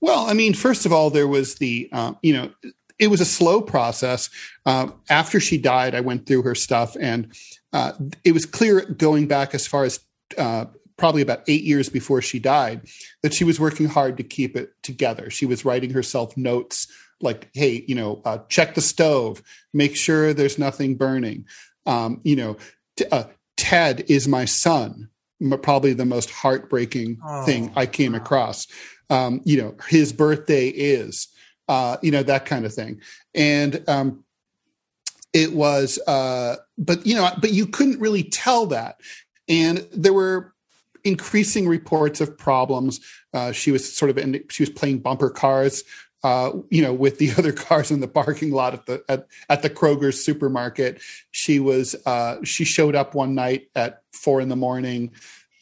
Well, 0.00 0.26
I 0.26 0.34
mean, 0.34 0.54
first 0.54 0.86
of 0.86 0.92
all, 0.92 1.10
there 1.10 1.28
was 1.28 1.56
the 1.56 1.88
um, 1.92 2.18
you 2.22 2.32
know 2.32 2.50
it 2.98 3.08
was 3.08 3.20
a 3.20 3.26
slow 3.26 3.60
process. 3.60 4.30
Uh, 4.64 4.88
after 5.10 5.40
she 5.40 5.58
died, 5.58 5.94
I 5.94 6.00
went 6.00 6.26
through 6.26 6.42
her 6.42 6.54
stuff, 6.54 6.96
and 7.00 7.34
uh, 7.72 7.92
it 8.24 8.32
was 8.32 8.46
clear 8.46 8.82
going 8.82 9.26
back 9.26 9.54
as 9.54 9.66
far 9.66 9.84
as 9.84 10.00
uh, 10.38 10.66
probably 10.96 11.22
about 11.22 11.42
eight 11.48 11.64
years 11.64 11.88
before 11.88 12.22
she 12.22 12.38
died 12.38 12.82
that 13.22 13.34
she 13.34 13.44
was 13.44 13.58
working 13.58 13.86
hard 13.86 14.16
to 14.16 14.22
keep 14.22 14.56
it 14.56 14.70
together. 14.82 15.30
She 15.30 15.46
was 15.46 15.64
writing 15.64 15.90
herself 15.90 16.36
notes 16.36 16.86
like, 17.20 17.48
"Hey, 17.52 17.84
you 17.88 17.94
know, 17.94 18.22
uh, 18.24 18.38
check 18.48 18.74
the 18.74 18.80
stove, 18.80 19.42
make 19.72 19.96
sure 19.96 20.32
there's 20.32 20.58
nothing 20.58 20.96
burning." 20.96 21.46
Um, 21.86 22.20
you 22.24 22.36
know, 22.36 22.56
t- 22.96 23.06
uh, 23.10 23.24
Ted 23.56 24.04
is 24.08 24.28
my 24.28 24.44
son. 24.44 25.08
Probably 25.62 25.92
the 25.92 26.06
most 26.06 26.30
heartbreaking 26.30 27.18
oh, 27.26 27.44
thing 27.44 27.72
I 27.76 27.86
came 27.86 28.12
wow. 28.12 28.18
across. 28.18 28.66
Um, 29.10 29.42
you 29.44 29.60
know, 29.60 29.74
his 29.88 30.12
birthday 30.12 30.68
is 30.68 31.28
uh, 31.68 31.96
you 32.02 32.10
know, 32.10 32.22
that 32.22 32.46
kind 32.46 32.64
of 32.64 32.74
thing. 32.74 33.00
And 33.34 33.82
um, 33.88 34.24
it 35.32 35.52
was, 35.52 35.98
uh, 36.06 36.56
but 36.78 37.06
you 37.06 37.14
know, 37.14 37.30
but 37.40 37.52
you 37.52 37.66
couldn't 37.66 38.00
really 38.00 38.22
tell 38.22 38.66
that. 38.66 39.00
And 39.48 39.86
there 39.92 40.12
were 40.12 40.54
increasing 41.04 41.68
reports 41.68 42.20
of 42.20 42.36
problems. 42.38 43.00
Uh, 43.32 43.52
she 43.52 43.70
was 43.70 43.92
sort 43.92 44.10
of 44.10 44.18
in, 44.18 44.42
she 44.48 44.62
was 44.62 44.70
playing 44.70 45.00
bumper 45.00 45.28
cars, 45.28 45.84
uh, 46.22 46.52
you 46.70 46.80
know, 46.82 46.94
with 46.94 47.18
the 47.18 47.32
other 47.38 47.52
cars 47.52 47.90
in 47.90 48.00
the 48.00 48.08
parking 48.08 48.52
lot 48.52 48.74
at 48.74 48.86
the 48.86 49.04
at, 49.08 49.26
at 49.48 49.62
the 49.62 49.70
Kroger's 49.70 50.22
supermarket. 50.24 51.00
She 51.30 51.60
was 51.60 51.94
uh, 52.06 52.36
she 52.44 52.64
showed 52.64 52.94
up 52.94 53.14
one 53.14 53.34
night 53.34 53.68
at 53.74 54.02
four 54.12 54.40
in 54.40 54.48
the 54.48 54.56
morning 54.56 55.12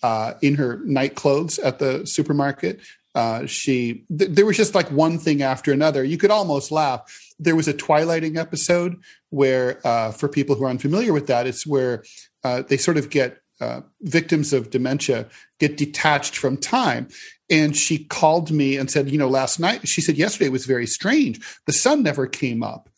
uh, 0.02 0.34
in 0.42 0.56
her 0.56 0.80
night 0.84 1.14
clothes 1.14 1.58
at 1.58 1.78
the 1.78 2.06
supermarket 2.06 2.80
uh, 3.14 3.46
she 3.46 4.04
th- 4.16 4.30
there 4.30 4.46
was 4.46 4.56
just 4.56 4.74
like 4.74 4.90
one 4.90 5.18
thing 5.18 5.42
after 5.42 5.72
another. 5.72 6.02
You 6.02 6.16
could 6.16 6.30
almost 6.30 6.72
laugh. 6.72 7.02
there 7.38 7.56
was 7.56 7.68
a 7.68 7.72
twilighting 7.72 8.36
episode 8.36 8.96
where 9.30 9.86
uh, 9.86 10.12
for 10.12 10.28
people 10.28 10.56
who 10.56 10.64
are 10.64 10.70
unfamiliar 10.70 11.12
with 11.12 11.26
that 11.26 11.46
it's 11.46 11.66
where 11.66 12.04
uh, 12.44 12.62
they 12.62 12.76
sort 12.76 12.96
of 12.96 13.10
get 13.10 13.38
uh, 13.60 13.80
victims 14.00 14.52
of 14.52 14.70
dementia 14.70 15.28
get 15.60 15.76
detached 15.76 16.36
from 16.36 16.56
time. 16.56 17.08
And 17.50 17.76
she 17.76 18.04
called 18.04 18.50
me 18.50 18.76
and 18.76 18.90
said 18.90 19.10
you 19.10 19.18
know 19.18 19.28
last 19.28 19.60
night 19.60 19.86
she 19.86 20.00
said 20.00 20.16
yesterday 20.16 20.48
was 20.48 20.66
very 20.66 20.86
strange. 20.86 21.40
The 21.66 21.72
sun 21.72 22.02
never 22.02 22.26
came 22.26 22.62
up. 22.62 22.88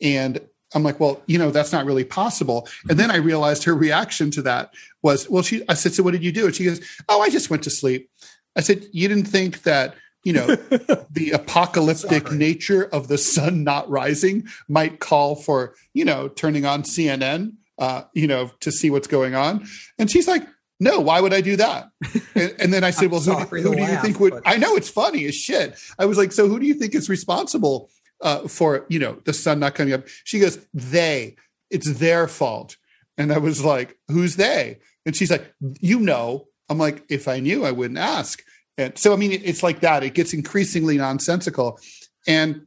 And 0.00 0.40
i'm 0.74 0.82
like 0.82 0.98
well 0.98 1.22
you 1.26 1.38
know 1.38 1.50
that's 1.50 1.72
not 1.72 1.84
really 1.84 2.04
possible. 2.04 2.68
And 2.88 2.98
then 2.98 3.10
i 3.10 3.16
realized 3.16 3.64
her 3.64 3.74
reaction 3.74 4.30
to 4.32 4.42
that 4.42 4.72
was 5.02 5.28
well 5.28 5.42
she 5.42 5.62
i 5.68 5.74
said 5.74 5.94
so 5.94 6.04
what 6.04 6.12
did 6.12 6.24
you 6.24 6.32
do? 6.32 6.46
And 6.46 6.54
she 6.54 6.64
goes 6.64 6.80
oh 7.08 7.20
i 7.20 7.28
just 7.28 7.50
went 7.50 7.64
to 7.64 7.70
sleep 7.70 8.08
i 8.56 8.60
said 8.60 8.84
you 8.92 9.08
didn't 9.08 9.26
think 9.26 9.62
that 9.62 9.94
you 10.24 10.32
know 10.32 10.46
the 11.10 11.30
apocalyptic 11.32 12.26
Sorry. 12.26 12.38
nature 12.38 12.84
of 12.84 13.08
the 13.08 13.18
sun 13.18 13.64
not 13.64 13.88
rising 13.88 14.46
might 14.68 15.00
call 15.00 15.36
for 15.36 15.74
you 15.92 16.04
know 16.04 16.28
turning 16.28 16.64
on 16.64 16.82
cnn 16.82 17.52
uh, 17.78 18.02
you 18.12 18.26
know, 18.26 18.50
to 18.60 18.70
see 18.70 18.90
what's 18.90 19.06
going 19.06 19.34
on. 19.34 19.66
And 19.98 20.10
she's 20.10 20.28
like, 20.28 20.46
no, 20.80 21.00
why 21.00 21.20
would 21.20 21.32
I 21.32 21.40
do 21.40 21.56
that? 21.56 21.88
And, 22.36 22.52
and 22.58 22.72
then 22.72 22.82
I 22.82 22.90
said, 22.90 23.12
well, 23.12 23.20
who, 23.20 23.32
do, 23.32 23.62
who 23.62 23.76
do 23.76 23.82
you 23.82 23.96
think 23.98 24.18
would, 24.18 24.32
but... 24.32 24.42
I 24.44 24.56
know 24.56 24.74
it's 24.74 24.88
funny 24.88 25.24
as 25.26 25.36
shit. 25.36 25.78
I 26.00 26.04
was 26.04 26.18
like, 26.18 26.32
so 26.32 26.48
who 26.48 26.58
do 26.58 26.66
you 26.66 26.74
think 26.74 26.96
is 26.96 27.08
responsible 27.08 27.90
uh, 28.20 28.48
for, 28.48 28.86
you 28.88 28.98
know, 28.98 29.20
the 29.24 29.32
sun 29.32 29.60
not 29.60 29.76
coming 29.76 29.92
up? 29.94 30.08
She 30.24 30.40
goes, 30.40 30.58
they, 30.74 31.36
it's 31.70 31.92
their 31.92 32.26
fault. 32.26 32.76
And 33.16 33.32
I 33.32 33.38
was 33.38 33.64
like, 33.64 33.96
who's 34.08 34.34
they? 34.34 34.80
And 35.06 35.14
she's 35.14 35.30
like, 35.30 35.54
you 35.78 36.00
know, 36.00 36.48
I'm 36.68 36.78
like, 36.78 37.04
if 37.08 37.28
I 37.28 37.40
knew, 37.40 37.64
I 37.64 37.72
wouldn't 37.72 37.98
ask. 37.98 38.42
And 38.76 38.96
so, 38.98 39.12
I 39.12 39.16
mean, 39.16 39.32
it's 39.32 39.62
like 39.62 39.80
that. 39.80 40.02
It 40.02 40.14
gets 40.14 40.32
increasingly 40.32 40.98
nonsensical. 40.98 41.78
And, 42.26 42.62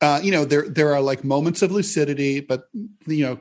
uh, 0.00 0.20
you 0.22 0.30
know, 0.30 0.44
there, 0.44 0.68
there 0.68 0.94
are 0.94 1.00
like 1.00 1.24
moments 1.24 1.62
of 1.62 1.72
lucidity, 1.72 2.40
but, 2.40 2.68
you 3.06 3.24
know, 3.24 3.40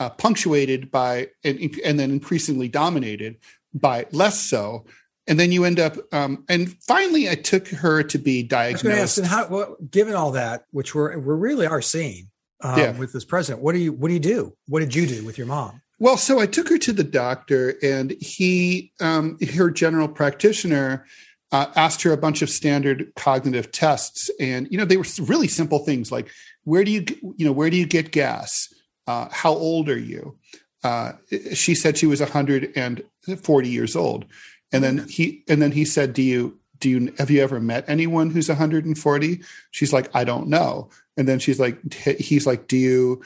uh, 0.00 0.10
punctuated 0.10 0.90
by 0.90 1.28
and, 1.44 1.58
and 1.84 1.98
then 1.98 2.10
increasingly 2.10 2.68
dominated 2.68 3.36
by 3.74 4.06
less 4.12 4.40
so 4.40 4.84
and 5.26 5.38
then 5.38 5.52
you 5.52 5.64
end 5.64 5.78
up 5.78 5.96
um, 6.12 6.44
and 6.48 6.74
finally 6.82 7.28
i 7.28 7.34
took 7.34 7.68
her 7.68 8.02
to 8.02 8.18
be 8.18 8.42
diagnosed 8.42 9.18
ask, 9.18 9.30
how, 9.30 9.46
well, 9.48 9.76
given 9.90 10.14
all 10.14 10.32
that 10.32 10.64
which 10.70 10.94
we're 10.94 11.16
we 11.18 11.34
really 11.34 11.66
are 11.66 11.82
seeing 11.82 12.28
um, 12.62 12.78
yeah. 12.78 12.98
with 12.98 13.12
this 13.12 13.24
president 13.24 13.62
what 13.62 13.72
do 13.72 13.78
you 13.78 13.92
what 13.92 14.08
do 14.08 14.14
you 14.14 14.20
do 14.20 14.56
what 14.66 14.80
did 14.80 14.94
you 14.94 15.06
do 15.06 15.24
with 15.24 15.36
your 15.36 15.46
mom 15.46 15.80
well 15.98 16.16
so 16.16 16.38
i 16.38 16.46
took 16.46 16.68
her 16.68 16.78
to 16.78 16.92
the 16.92 17.04
doctor 17.04 17.74
and 17.82 18.12
he 18.20 18.92
um, 19.00 19.38
her 19.54 19.70
general 19.70 20.08
practitioner 20.08 21.06
uh, 21.50 21.66
asked 21.76 22.02
her 22.02 22.12
a 22.12 22.18
bunch 22.18 22.42
of 22.42 22.50
standard 22.50 23.10
cognitive 23.16 23.72
tests 23.72 24.30
and 24.38 24.68
you 24.70 24.78
know 24.78 24.84
they 24.84 24.96
were 24.96 25.06
really 25.22 25.48
simple 25.48 25.78
things 25.78 26.12
like 26.12 26.28
where 26.64 26.84
do 26.84 26.90
you 26.90 27.04
you 27.36 27.46
know 27.46 27.52
where 27.52 27.70
do 27.70 27.76
you 27.76 27.86
get 27.86 28.10
gas 28.12 28.68
uh, 29.08 29.26
how 29.32 29.52
old 29.52 29.88
are 29.88 29.98
you? 29.98 30.36
Uh, 30.84 31.12
she 31.54 31.74
said 31.74 31.96
she 31.96 32.06
was 32.06 32.20
140 32.20 33.68
years 33.68 33.96
old. 33.96 34.26
And 34.70 34.84
then 34.84 35.08
he, 35.08 35.42
and 35.48 35.62
then 35.62 35.72
he 35.72 35.86
said, 35.86 36.12
do 36.12 36.22
you, 36.22 36.58
do 36.78 36.90
you, 36.90 37.14
have 37.18 37.30
you 37.30 37.42
ever 37.42 37.58
met 37.58 37.88
anyone 37.88 38.30
who's 38.30 38.50
140? 38.50 39.40
She's 39.70 39.92
like, 39.94 40.14
I 40.14 40.24
don't 40.24 40.48
know. 40.48 40.90
And 41.16 41.26
then 41.26 41.38
she's 41.38 41.58
like, 41.58 41.92
he's 41.94 42.46
like, 42.46 42.68
do 42.68 42.76
you, 42.76 43.22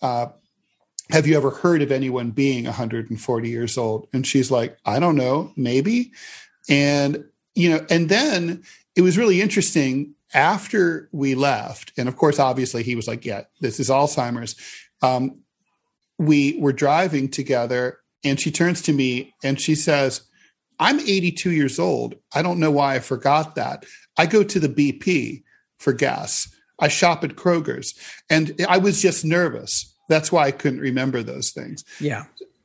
uh, 0.00 0.28
have 1.10 1.26
you 1.26 1.36
ever 1.36 1.50
heard 1.50 1.82
of 1.82 1.92
anyone 1.92 2.30
being 2.30 2.64
140 2.64 3.48
years 3.48 3.78
old? 3.78 4.08
And 4.12 4.26
she's 4.26 4.50
like, 4.50 4.76
I 4.84 4.98
don't 4.98 5.16
know, 5.16 5.52
maybe. 5.56 6.12
And, 6.68 7.24
you 7.54 7.70
know, 7.70 7.86
and 7.88 8.08
then 8.08 8.64
it 8.96 9.02
was 9.02 9.16
really 9.16 9.40
interesting 9.40 10.14
after 10.34 11.08
we 11.12 11.34
left. 11.34 11.92
And 11.96 12.08
of 12.08 12.16
course, 12.16 12.38
obviously, 12.38 12.82
he 12.82 12.96
was 12.96 13.06
like, 13.06 13.24
yeah, 13.24 13.42
this 13.60 13.78
is 13.78 13.88
Alzheimer's 13.88 14.56
um, 15.02 15.42
we 16.18 16.58
were 16.58 16.72
driving 16.72 17.28
together 17.28 17.98
and 18.24 18.40
she 18.40 18.50
turns 18.50 18.82
to 18.82 18.92
me 18.92 19.34
and 19.42 19.60
she 19.60 19.74
says, 19.74 20.22
I'm 20.78 21.00
82 21.00 21.50
years 21.52 21.78
old. 21.78 22.14
I 22.34 22.42
don't 22.42 22.60
know 22.60 22.70
why 22.70 22.96
I 22.96 23.00
forgot 23.00 23.54
that. 23.54 23.84
I 24.16 24.26
go 24.26 24.42
to 24.42 24.60
the 24.60 24.68
BP 24.68 25.42
for 25.78 25.92
gas. 25.92 26.52
I 26.78 26.88
shop 26.88 27.24
at 27.24 27.36
Kroger's 27.36 27.94
and 28.28 28.60
I 28.68 28.78
was 28.78 29.00
just 29.00 29.24
nervous. 29.24 29.94
That's 30.08 30.30
why 30.30 30.44
I 30.44 30.50
couldn't 30.50 30.80
remember 30.80 31.22
those 31.22 31.50
things. 31.50 31.84
Yeah. 32.00 32.24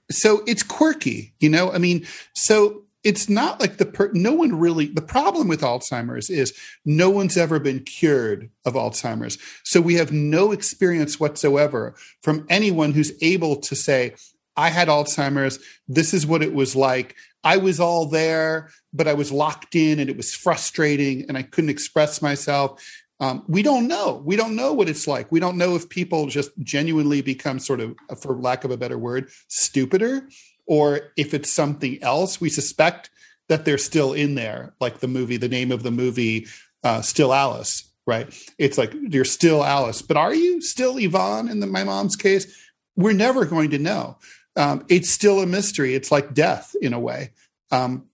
So 0.09 0.43
it's 0.45 0.63
quirky, 0.63 1.33
you 1.39 1.49
know? 1.49 1.71
I 1.71 1.77
mean, 1.77 2.05
so 2.33 2.83
it's 3.03 3.27
not 3.27 3.59
like 3.59 3.77
the 3.77 3.85
per- 3.85 4.11
no 4.13 4.31
one 4.31 4.59
really 4.59 4.85
the 4.87 5.01
problem 5.01 5.47
with 5.47 5.61
alzheimer's 5.61 6.29
is 6.29 6.53
no 6.85 7.09
one's 7.09 7.37
ever 7.37 7.59
been 7.59 7.79
cured 7.79 8.49
of 8.65 8.73
alzheimer's 8.73 9.37
so 9.63 9.81
we 9.81 9.95
have 9.95 10.11
no 10.11 10.51
experience 10.51 11.19
whatsoever 11.19 11.95
from 12.21 12.45
anyone 12.49 12.91
who's 12.91 13.11
able 13.21 13.55
to 13.55 13.75
say 13.75 14.13
i 14.55 14.69
had 14.69 14.87
alzheimer's 14.87 15.59
this 15.87 16.13
is 16.13 16.27
what 16.27 16.43
it 16.43 16.53
was 16.53 16.75
like 16.75 17.15
i 17.43 17.57
was 17.57 17.79
all 17.79 18.05
there 18.05 18.69
but 18.93 19.07
i 19.07 19.13
was 19.13 19.31
locked 19.31 19.75
in 19.75 19.99
and 19.99 20.09
it 20.09 20.17
was 20.17 20.33
frustrating 20.33 21.25
and 21.27 21.37
i 21.37 21.41
couldn't 21.41 21.69
express 21.69 22.21
myself 22.21 22.81
um, 23.21 23.43
we 23.47 23.63
don't 23.63 23.87
know 23.87 24.21
we 24.25 24.35
don't 24.35 24.57
know 24.57 24.73
what 24.73 24.89
it's 24.89 25.07
like 25.07 25.31
we 25.31 25.39
don't 25.39 25.57
know 25.57 25.75
if 25.75 25.87
people 25.87 26.27
just 26.27 26.51
genuinely 26.59 27.21
become 27.21 27.59
sort 27.59 27.79
of 27.79 27.95
for 28.19 28.35
lack 28.35 28.65
of 28.65 28.71
a 28.71 28.77
better 28.77 28.97
word 28.97 29.29
stupider 29.47 30.27
or 30.71 31.11
if 31.17 31.33
it's 31.33 31.51
something 31.51 32.01
else, 32.01 32.39
we 32.39 32.49
suspect 32.49 33.09
that 33.49 33.65
they're 33.65 33.77
still 33.77 34.13
in 34.13 34.35
there, 34.35 34.73
like 34.79 34.99
the 34.99 35.07
movie, 35.07 35.35
the 35.35 35.49
name 35.49 35.71
of 35.71 35.83
the 35.83 35.91
movie, 35.91 36.47
uh, 36.83 37.01
Still 37.01 37.33
Alice, 37.33 37.91
right? 38.07 38.33
It's 38.57 38.77
like 38.77 38.93
you're 39.09 39.25
still 39.25 39.65
Alice, 39.65 40.01
but 40.01 40.17
are 40.17 40.33
you 40.33 40.61
still 40.61 40.97
Yvonne 40.97 41.49
in 41.49 41.59
the, 41.59 41.67
my 41.67 41.83
mom's 41.83 42.15
case? 42.15 42.69
We're 42.95 43.11
never 43.11 43.43
going 43.45 43.71
to 43.71 43.79
know. 43.79 44.17
Um, 44.55 44.85
it's 44.89 45.09
still 45.09 45.41
a 45.41 45.45
mystery. 45.45 45.93
It's 45.93 46.09
like 46.11 46.33
death 46.33 46.73
in 46.81 46.93
a 46.93 46.99
way. 46.99 47.31
Um, 47.71 48.05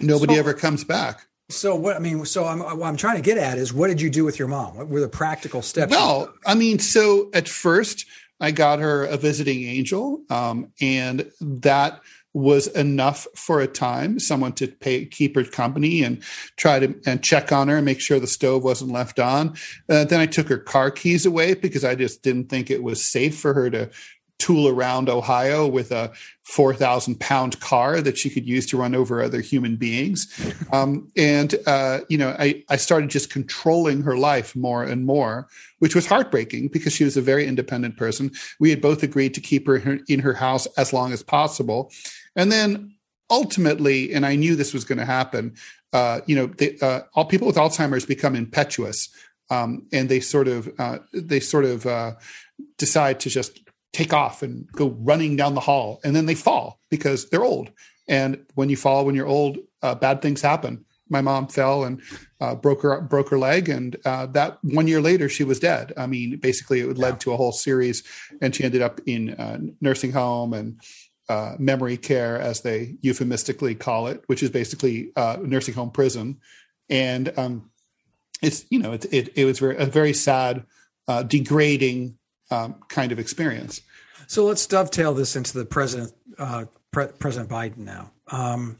nobody 0.00 0.34
so, 0.34 0.40
ever 0.40 0.54
comes 0.54 0.84
back. 0.84 1.25
So 1.48 1.76
what 1.76 1.96
I 1.96 2.00
mean, 2.00 2.24
so 2.24 2.44
I'm 2.44 2.58
what 2.60 2.86
I'm 2.86 2.96
trying 2.96 3.16
to 3.16 3.22
get 3.22 3.38
at 3.38 3.56
is 3.56 3.72
what 3.72 3.86
did 3.88 4.00
you 4.00 4.10
do 4.10 4.24
with 4.24 4.38
your 4.38 4.48
mom? 4.48 4.76
What 4.76 4.88
were 4.88 5.00
the 5.00 5.08
practical 5.08 5.62
steps? 5.62 5.90
Well, 5.90 6.32
I 6.44 6.54
mean, 6.54 6.80
so 6.80 7.30
at 7.34 7.48
first 7.48 8.04
I 8.40 8.50
got 8.50 8.80
her 8.80 9.04
a 9.04 9.16
visiting 9.16 9.62
angel, 9.62 10.22
um, 10.28 10.72
and 10.80 11.30
that 11.40 12.00
was 12.34 12.66
enough 12.66 13.26
for 13.34 13.60
a 13.60 13.66
time. 13.66 14.18
Someone 14.18 14.52
to 14.52 14.66
pay, 14.66 15.06
keep 15.06 15.36
her 15.36 15.44
company 15.44 16.02
and 16.02 16.22
try 16.56 16.80
to 16.80 16.94
and 17.06 17.22
check 17.22 17.50
on 17.50 17.68
her 17.68 17.76
and 17.76 17.86
make 17.86 18.00
sure 18.00 18.20
the 18.20 18.26
stove 18.26 18.62
wasn't 18.62 18.90
left 18.90 19.18
on. 19.18 19.54
Uh, 19.88 20.04
then 20.04 20.20
I 20.20 20.26
took 20.26 20.48
her 20.48 20.58
car 20.58 20.90
keys 20.90 21.24
away 21.24 21.54
because 21.54 21.84
I 21.84 21.94
just 21.94 22.22
didn't 22.22 22.50
think 22.50 22.70
it 22.70 22.82
was 22.82 23.04
safe 23.04 23.38
for 23.38 23.54
her 23.54 23.70
to 23.70 23.90
tool 24.38 24.68
around 24.68 25.08
Ohio 25.08 25.66
with 25.66 25.90
a 25.92 26.12
4,000 26.42 27.18
pound 27.18 27.58
car 27.60 28.00
that 28.00 28.18
she 28.18 28.30
could 28.30 28.46
use 28.46 28.66
to 28.66 28.76
run 28.76 28.94
over 28.94 29.22
other 29.22 29.40
human 29.40 29.76
beings. 29.76 30.28
Um, 30.72 31.10
and, 31.16 31.54
uh, 31.66 32.00
you 32.08 32.18
know, 32.18 32.36
I, 32.38 32.62
I 32.68 32.76
started 32.76 33.10
just 33.10 33.30
controlling 33.30 34.02
her 34.02 34.16
life 34.16 34.54
more 34.54 34.84
and 34.84 35.06
more, 35.06 35.48
which 35.78 35.94
was 35.94 36.06
heartbreaking 36.06 36.68
because 36.68 36.92
she 36.92 37.04
was 37.04 37.16
a 37.16 37.22
very 37.22 37.46
independent 37.46 37.96
person. 37.96 38.30
We 38.60 38.70
had 38.70 38.80
both 38.80 39.02
agreed 39.02 39.34
to 39.34 39.40
keep 39.40 39.66
her 39.66 39.98
in 40.08 40.20
her 40.20 40.34
house 40.34 40.66
as 40.76 40.92
long 40.92 41.12
as 41.12 41.22
possible. 41.22 41.90
And 42.34 42.52
then 42.52 42.94
ultimately, 43.30 44.12
and 44.12 44.26
I 44.26 44.36
knew 44.36 44.54
this 44.54 44.74
was 44.74 44.84
going 44.84 44.98
to 44.98 45.06
happen, 45.06 45.56
uh, 45.92 46.20
you 46.26 46.36
know, 46.36 46.68
uh, 46.82 47.00
all 47.14 47.24
people 47.24 47.46
with 47.46 47.56
Alzheimer's 47.56 48.06
become 48.06 48.36
impetuous. 48.36 49.08
Um, 49.50 49.86
and 49.92 50.08
they 50.08 50.20
sort 50.20 50.48
of, 50.48 50.68
uh, 50.78 50.98
they 51.12 51.40
sort 51.40 51.64
of, 51.64 51.86
uh, 51.86 52.12
decide 52.78 53.20
to 53.20 53.30
just 53.30 53.60
take 53.96 54.12
off 54.12 54.42
and 54.42 54.70
go 54.72 54.90
running 55.00 55.36
down 55.36 55.54
the 55.54 55.60
hall 55.60 56.00
and 56.04 56.14
then 56.14 56.26
they 56.26 56.34
fall 56.34 56.78
because 56.90 57.30
they're 57.30 57.44
old. 57.44 57.70
And 58.06 58.44
when 58.54 58.68
you 58.68 58.76
fall 58.76 59.06
when 59.06 59.14
you're 59.14 59.26
old 59.26 59.56
uh, 59.82 59.94
bad 59.94 60.20
things 60.20 60.42
happen. 60.42 60.84
My 61.08 61.22
mom 61.22 61.48
fell 61.48 61.84
and 61.84 62.02
uh, 62.40 62.56
broke 62.56 62.82
her 62.82 63.00
broke 63.00 63.30
her 63.30 63.38
leg 63.38 63.70
and 63.70 63.96
uh, 64.04 64.26
that 64.26 64.58
one 64.62 64.86
year 64.86 65.00
later 65.00 65.30
she 65.30 65.44
was 65.44 65.58
dead. 65.60 65.94
I 65.96 66.06
mean 66.06 66.36
basically 66.36 66.80
it 66.80 66.98
led 66.98 67.20
to 67.20 67.32
a 67.32 67.38
whole 67.38 67.52
series 67.52 68.02
and 68.42 68.54
she 68.54 68.64
ended 68.64 68.82
up 68.82 69.00
in 69.06 69.30
uh, 69.30 69.60
nursing 69.80 70.12
home 70.12 70.52
and 70.52 70.78
uh, 71.30 71.54
memory 71.58 71.96
care 71.96 72.38
as 72.38 72.60
they 72.60 72.96
euphemistically 73.00 73.74
call 73.74 74.08
it 74.08 74.22
which 74.26 74.42
is 74.42 74.50
basically 74.50 75.10
uh, 75.16 75.38
nursing 75.40 75.72
home 75.72 75.90
prison. 75.90 76.38
And 76.90 77.32
um, 77.38 77.70
it's 78.42 78.66
you 78.68 78.78
know 78.78 78.92
it, 78.92 79.06
it, 79.10 79.32
it 79.36 79.44
was 79.46 79.58
very, 79.58 79.76
a 79.78 79.86
very 79.86 80.12
sad 80.12 80.66
degrading 81.28 82.18
um, 82.50 82.76
kind 82.88 83.12
of 83.12 83.18
experience. 83.18 83.80
So 84.26 84.44
let's 84.44 84.66
dovetail 84.66 85.14
this 85.14 85.36
into 85.36 85.56
the 85.56 85.64
president, 85.64 86.12
uh, 86.38 86.64
Pre- 86.90 87.08
President 87.18 87.50
Biden 87.50 87.78
now. 87.78 88.12
Um, 88.28 88.78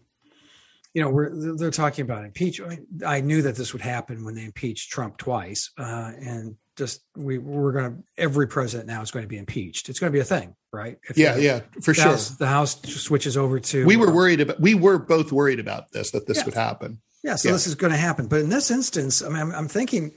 you 0.92 1.02
know, 1.02 1.10
we're 1.10 1.56
they're 1.56 1.70
talking 1.70 2.04
about 2.04 2.24
impeachment. 2.24 2.86
I 3.06 3.20
knew 3.20 3.42
that 3.42 3.54
this 3.54 3.74
would 3.74 3.82
happen 3.82 4.24
when 4.24 4.34
they 4.34 4.44
impeached 4.44 4.90
Trump 4.90 5.18
twice, 5.18 5.70
uh, 5.76 6.12
and 6.18 6.56
just 6.74 7.02
we 7.14 7.36
we're 7.36 7.72
going 7.72 7.90
to 7.90 8.02
every 8.16 8.48
president 8.48 8.88
now 8.88 9.02
is 9.02 9.10
going 9.10 9.22
to 9.22 9.28
be 9.28 9.36
impeached. 9.36 9.90
It's 9.90 9.98
going 9.98 10.10
to 10.10 10.16
be 10.16 10.20
a 10.20 10.24
thing, 10.24 10.56
right? 10.72 10.96
If 11.06 11.18
yeah, 11.18 11.34
the, 11.34 11.42
yeah, 11.42 11.60
for 11.82 11.92
the 11.92 11.94
sure. 11.94 12.04
House, 12.04 12.30
the 12.30 12.46
House 12.46 12.80
switches 12.82 13.36
over 13.36 13.60
to. 13.60 13.84
We 13.84 13.96
were 13.96 14.08
uh, 14.08 14.14
worried 14.14 14.40
about. 14.40 14.58
We 14.58 14.74
were 14.74 14.98
both 14.98 15.32
worried 15.32 15.60
about 15.60 15.92
this 15.92 16.12
that 16.12 16.26
this 16.26 16.38
yeah. 16.38 16.44
would 16.46 16.54
happen. 16.54 17.02
Yeah, 17.22 17.34
so 17.34 17.48
yeah. 17.48 17.52
this 17.52 17.66
is 17.66 17.74
going 17.74 17.92
to 17.92 17.98
happen. 17.98 18.26
But 18.26 18.40
in 18.40 18.48
this 18.48 18.70
instance, 18.70 19.20
I 19.20 19.28
mean, 19.28 19.36
I'm, 19.36 19.52
I'm 19.52 19.68
thinking, 19.68 20.14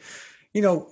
you 0.53 0.61
know, 0.61 0.91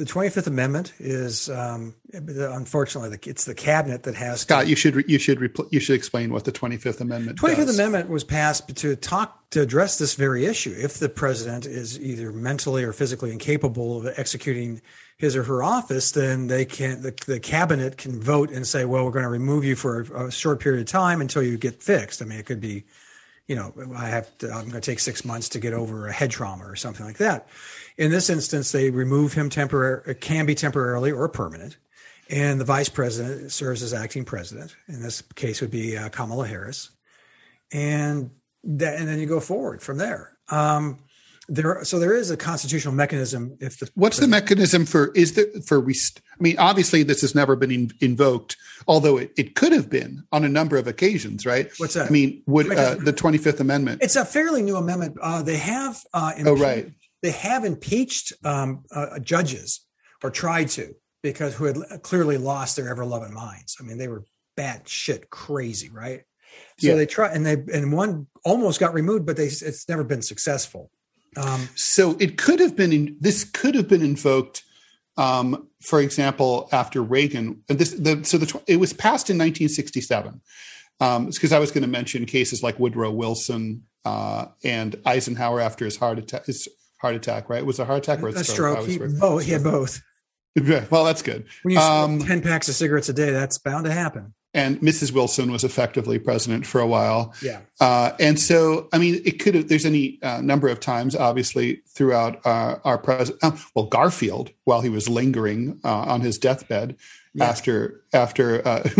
the 0.00 0.06
25th 0.06 0.46
Amendment 0.46 0.94
is 0.98 1.50
um, 1.50 1.94
unfortunately 2.14 3.18
it's 3.26 3.44
the 3.44 3.54
cabinet 3.54 4.04
that 4.04 4.14
has. 4.14 4.40
Scott, 4.40 4.64
to, 4.64 4.70
you 4.70 4.74
should 4.74 5.04
you 5.06 5.18
should 5.18 5.38
repl- 5.38 5.68
you 5.70 5.78
should 5.78 5.94
explain 5.94 6.32
what 6.32 6.46
the 6.46 6.52
25th 6.52 7.02
Amendment. 7.02 7.38
25th 7.38 7.56
does. 7.56 7.78
Amendment 7.78 8.08
was 8.08 8.24
passed 8.24 8.74
to 8.76 8.96
talk 8.96 9.50
to 9.50 9.60
address 9.60 9.98
this 9.98 10.14
very 10.14 10.46
issue. 10.46 10.74
If 10.74 10.94
the 10.94 11.10
president 11.10 11.66
is 11.66 12.00
either 12.00 12.32
mentally 12.32 12.82
or 12.82 12.94
physically 12.94 13.30
incapable 13.30 13.98
of 13.98 14.14
executing 14.16 14.80
his 15.18 15.36
or 15.36 15.42
her 15.42 15.62
office, 15.62 16.12
then 16.12 16.46
they 16.46 16.64
can 16.64 17.02
the, 17.02 17.12
the 17.26 17.38
cabinet 17.38 17.98
can 17.98 18.22
vote 18.22 18.50
and 18.50 18.66
say, 18.66 18.86
well, 18.86 19.04
we're 19.04 19.10
going 19.10 19.24
to 19.24 19.28
remove 19.28 19.64
you 19.64 19.76
for 19.76 20.00
a, 20.00 20.28
a 20.28 20.30
short 20.32 20.60
period 20.60 20.80
of 20.80 20.86
time 20.86 21.20
until 21.20 21.42
you 21.42 21.58
get 21.58 21.82
fixed. 21.82 22.22
I 22.22 22.24
mean, 22.24 22.38
it 22.38 22.46
could 22.46 22.62
be 22.62 22.84
you 23.50 23.56
know, 23.56 23.74
I 23.96 24.06
have 24.06 24.38
to, 24.38 24.46
I'm 24.46 24.68
going 24.68 24.80
to 24.80 24.80
take 24.80 25.00
six 25.00 25.24
months 25.24 25.48
to 25.48 25.58
get 25.58 25.72
over 25.72 26.06
a 26.06 26.12
head 26.12 26.30
trauma 26.30 26.64
or 26.64 26.76
something 26.76 27.04
like 27.04 27.16
that. 27.16 27.48
In 27.98 28.12
this 28.12 28.30
instance, 28.30 28.70
they 28.70 28.90
remove 28.90 29.32
him 29.32 29.50
temporarily, 29.50 30.12
it 30.12 30.20
can 30.20 30.46
be 30.46 30.54
temporarily 30.54 31.10
or 31.10 31.28
permanent. 31.28 31.76
And 32.28 32.60
the 32.60 32.64
vice 32.64 32.88
president 32.88 33.50
serves 33.50 33.82
as 33.82 33.92
acting 33.92 34.24
president. 34.24 34.76
In 34.86 35.02
this 35.02 35.20
case, 35.34 35.60
would 35.60 35.72
be 35.72 35.96
uh, 35.96 36.10
Kamala 36.10 36.46
Harris. 36.46 36.90
And 37.72 38.30
that, 38.62 39.00
and 39.00 39.08
then 39.08 39.18
you 39.18 39.26
go 39.26 39.40
forward 39.40 39.82
from 39.82 39.98
there. 39.98 40.38
Um, 40.48 41.00
there, 41.50 41.84
so 41.84 41.98
there 41.98 42.14
is 42.14 42.30
a 42.30 42.36
constitutional 42.36 42.94
mechanism. 42.94 43.56
If 43.60 43.80
the 43.80 43.90
what's 43.94 44.18
the 44.18 44.28
mechanism 44.28 44.86
for 44.86 45.10
is 45.14 45.34
there 45.34 45.46
for 45.66 45.80
rest, 45.80 46.22
I 46.32 46.42
mean, 46.42 46.56
obviously 46.58 47.02
this 47.02 47.20
has 47.22 47.34
never 47.34 47.56
been 47.56 47.72
in, 47.72 47.90
invoked, 48.00 48.56
although 48.86 49.16
it, 49.16 49.32
it 49.36 49.56
could 49.56 49.72
have 49.72 49.90
been 49.90 50.22
on 50.30 50.44
a 50.44 50.48
number 50.48 50.76
of 50.76 50.86
occasions, 50.86 51.44
right? 51.44 51.68
What's 51.78 51.94
that? 51.94 52.06
I 52.06 52.10
mean, 52.10 52.42
would 52.46 52.72
uh, 52.72 52.94
the 52.94 53.12
Twenty 53.12 53.36
Fifth 53.36 53.58
Amendment? 53.58 54.00
It's 54.02 54.14
a 54.14 54.24
fairly 54.24 54.62
new 54.62 54.76
amendment. 54.76 55.16
Uh, 55.20 55.42
they 55.42 55.56
have 55.56 56.00
uh, 56.14 56.32
oh 56.46 56.56
right. 56.56 56.92
They 57.22 57.32
have 57.32 57.64
impeached 57.64 58.32
um, 58.44 58.84
uh, 58.94 59.18
judges 59.18 59.84
or 60.22 60.30
tried 60.30 60.68
to 60.70 60.94
because 61.22 61.54
who 61.56 61.64
had 61.64 61.76
clearly 62.02 62.38
lost 62.38 62.76
their 62.76 62.88
ever 62.88 63.04
loving 63.04 63.34
minds. 63.34 63.76
I 63.80 63.82
mean, 63.82 63.98
they 63.98 64.08
were 64.08 64.24
bad 64.56 64.88
shit 64.88 65.30
crazy, 65.30 65.90
right? 65.90 66.22
So 66.78 66.88
yeah. 66.88 66.94
they 66.94 67.06
try 67.06 67.32
and 67.32 67.44
they 67.44 67.56
and 67.72 67.92
one 67.92 68.28
almost 68.44 68.78
got 68.78 68.94
removed, 68.94 69.26
but 69.26 69.36
they 69.36 69.46
it's 69.46 69.88
never 69.88 70.04
been 70.04 70.22
successful. 70.22 70.90
Um, 71.36 71.68
so 71.74 72.16
it 72.18 72.36
could 72.38 72.60
have 72.60 72.76
been 72.76 72.92
in, 72.92 73.16
this 73.20 73.44
could 73.44 73.74
have 73.74 73.88
been 73.88 74.02
invoked, 74.02 74.62
um, 75.16 75.68
for 75.80 76.00
example, 76.00 76.68
after 76.72 77.02
Reagan. 77.02 77.62
And 77.68 77.78
this 77.78 77.92
the, 77.92 78.24
so 78.24 78.38
the 78.38 78.62
it 78.66 78.76
was 78.76 78.92
passed 78.92 79.30
in 79.30 79.36
1967. 79.36 80.40
Um, 81.00 81.28
it's 81.28 81.38
because 81.38 81.52
I 81.52 81.58
was 81.58 81.70
going 81.70 81.82
to 81.82 81.88
mention 81.88 82.26
cases 82.26 82.62
like 82.62 82.78
Woodrow 82.78 83.10
Wilson 83.10 83.84
uh, 84.04 84.46
and 84.64 84.96
Eisenhower 85.06 85.60
after 85.60 85.84
his 85.84 85.96
heart 85.96 86.18
attack. 86.18 86.46
His 86.46 86.68
heart 87.00 87.14
attack, 87.14 87.48
right? 87.48 87.60
It 87.60 87.66
was 87.66 87.78
a 87.78 87.84
heart 87.84 87.98
attack 87.98 88.22
or 88.22 88.28
a, 88.28 88.32
a 88.32 88.44
stroke? 88.44 88.86
He, 88.86 88.98
both, 88.98 89.44
he 89.44 89.52
had 89.52 89.64
both. 89.64 90.02
Well, 90.90 91.04
that's 91.04 91.22
good. 91.22 91.46
When 91.62 91.74
you 91.74 91.80
um, 91.80 92.18
smoke 92.18 92.28
ten 92.28 92.42
packs 92.42 92.68
of 92.68 92.74
cigarettes 92.74 93.08
a 93.08 93.12
day, 93.12 93.30
that's 93.30 93.56
bound 93.56 93.86
to 93.86 93.92
happen 93.92 94.34
and 94.52 94.80
Mrs. 94.80 95.12
Wilson 95.12 95.52
was 95.52 95.62
effectively 95.62 96.18
president 96.18 96.66
for 96.66 96.80
a 96.80 96.86
while. 96.86 97.32
Yeah. 97.40 97.60
Uh, 97.80 98.12
and 98.18 98.38
so, 98.38 98.88
I 98.92 98.98
mean, 98.98 99.22
it 99.24 99.38
could 99.38 99.54
have, 99.54 99.68
there's 99.68 99.86
any 99.86 100.18
uh, 100.22 100.40
number 100.40 100.68
of 100.68 100.80
times, 100.80 101.14
obviously, 101.14 101.82
throughout 101.86 102.44
uh, 102.44 102.76
our 102.84 102.98
president, 102.98 103.42
uh, 103.44 103.56
well, 103.74 103.86
Garfield, 103.86 104.50
while 104.64 104.80
he 104.80 104.88
was 104.88 105.08
lingering 105.08 105.80
uh, 105.84 106.00
on 106.00 106.20
his 106.20 106.36
deathbed 106.36 106.96
yeah. 107.32 107.44
after, 107.44 108.00
after, 108.12 108.66
uh, 108.66 108.82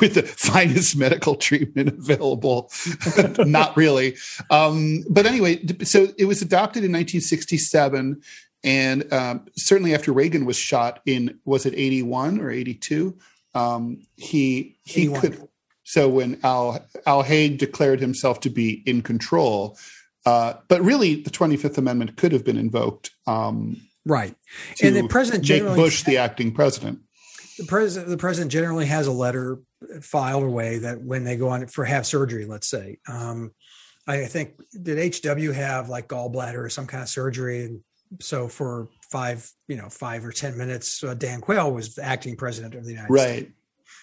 with 0.00 0.14
the 0.14 0.22
finest 0.22 0.96
medical 0.96 1.34
treatment 1.34 1.88
available, 1.88 2.70
not 3.38 3.76
really. 3.76 4.14
Um, 4.50 5.04
but 5.10 5.26
anyway, 5.26 5.60
so 5.82 6.06
it 6.16 6.26
was 6.26 6.40
adopted 6.40 6.84
in 6.84 6.92
1967. 6.92 8.22
And 8.62 9.12
um, 9.12 9.44
certainly 9.56 9.92
after 9.92 10.12
Reagan 10.12 10.46
was 10.46 10.56
shot 10.56 11.00
in, 11.04 11.38
was 11.44 11.66
it 11.66 11.74
81 11.76 12.40
or 12.40 12.50
82? 12.50 13.18
Um, 13.54 14.02
he 14.16 14.78
he 14.84 15.08
could. 15.08 15.48
So 15.84 16.08
when 16.08 16.40
Al 16.42 16.84
Al 17.06 17.22
Haig 17.22 17.58
declared 17.58 18.00
himself 18.00 18.40
to 18.40 18.50
be 18.50 18.82
in 18.86 19.02
control, 19.02 19.78
uh, 20.26 20.54
but 20.68 20.82
really 20.82 21.22
the 21.22 21.30
Twenty 21.30 21.56
Fifth 21.56 21.78
Amendment 21.78 22.16
could 22.16 22.32
have 22.32 22.44
been 22.44 22.56
invoked, 22.56 23.10
um, 23.26 23.80
right? 24.06 24.34
And 24.82 24.96
the 24.96 25.06
president 25.08 25.48
make 25.48 25.62
Bush 25.62 26.02
the 26.04 26.18
acting 26.18 26.52
president. 26.52 27.00
The 27.58 27.66
president 27.66 28.10
the 28.10 28.16
president 28.16 28.50
generally 28.50 28.86
has 28.86 29.06
a 29.06 29.12
letter 29.12 29.60
filed 30.00 30.42
away 30.42 30.78
that 30.78 31.00
when 31.00 31.24
they 31.24 31.36
go 31.36 31.48
on 31.48 31.66
for 31.66 31.84
have 31.84 32.06
surgery, 32.06 32.46
let's 32.46 32.68
say. 32.68 32.98
Um, 33.08 33.52
I 34.06 34.24
think 34.24 34.60
did 34.82 35.14
HW 35.14 35.52
have 35.52 35.88
like 35.88 36.08
gallbladder 36.08 36.64
or 36.64 36.68
some 36.68 36.86
kind 36.86 37.02
of 37.02 37.08
surgery, 37.08 37.64
and 37.64 37.80
so 38.20 38.48
for 38.48 38.88
five, 39.14 39.48
you 39.68 39.76
know, 39.76 39.88
five 39.88 40.24
or 40.24 40.32
10 40.32 40.58
minutes, 40.58 41.04
uh, 41.04 41.14
Dan 41.14 41.40
Quayle 41.40 41.72
was 41.72 42.00
acting 42.00 42.34
president 42.36 42.74
of 42.74 42.84
the 42.84 42.90
United 42.90 43.12
right. 43.12 43.38
States. 43.38 43.52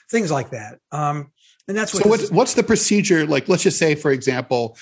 Things 0.09 0.31
like 0.31 0.51
that. 0.51 0.79
Um, 0.93 1.31
and 1.67 1.75
that's 1.75 1.93
what. 1.93 2.03
So, 2.03 2.09
what, 2.09 2.21
what's 2.31 2.53
the 2.53 2.63
procedure? 2.63 3.25
Like, 3.25 3.49
let's 3.49 3.63
just 3.63 3.77
say, 3.77 3.93
for 3.95 4.11
example, 4.11 4.77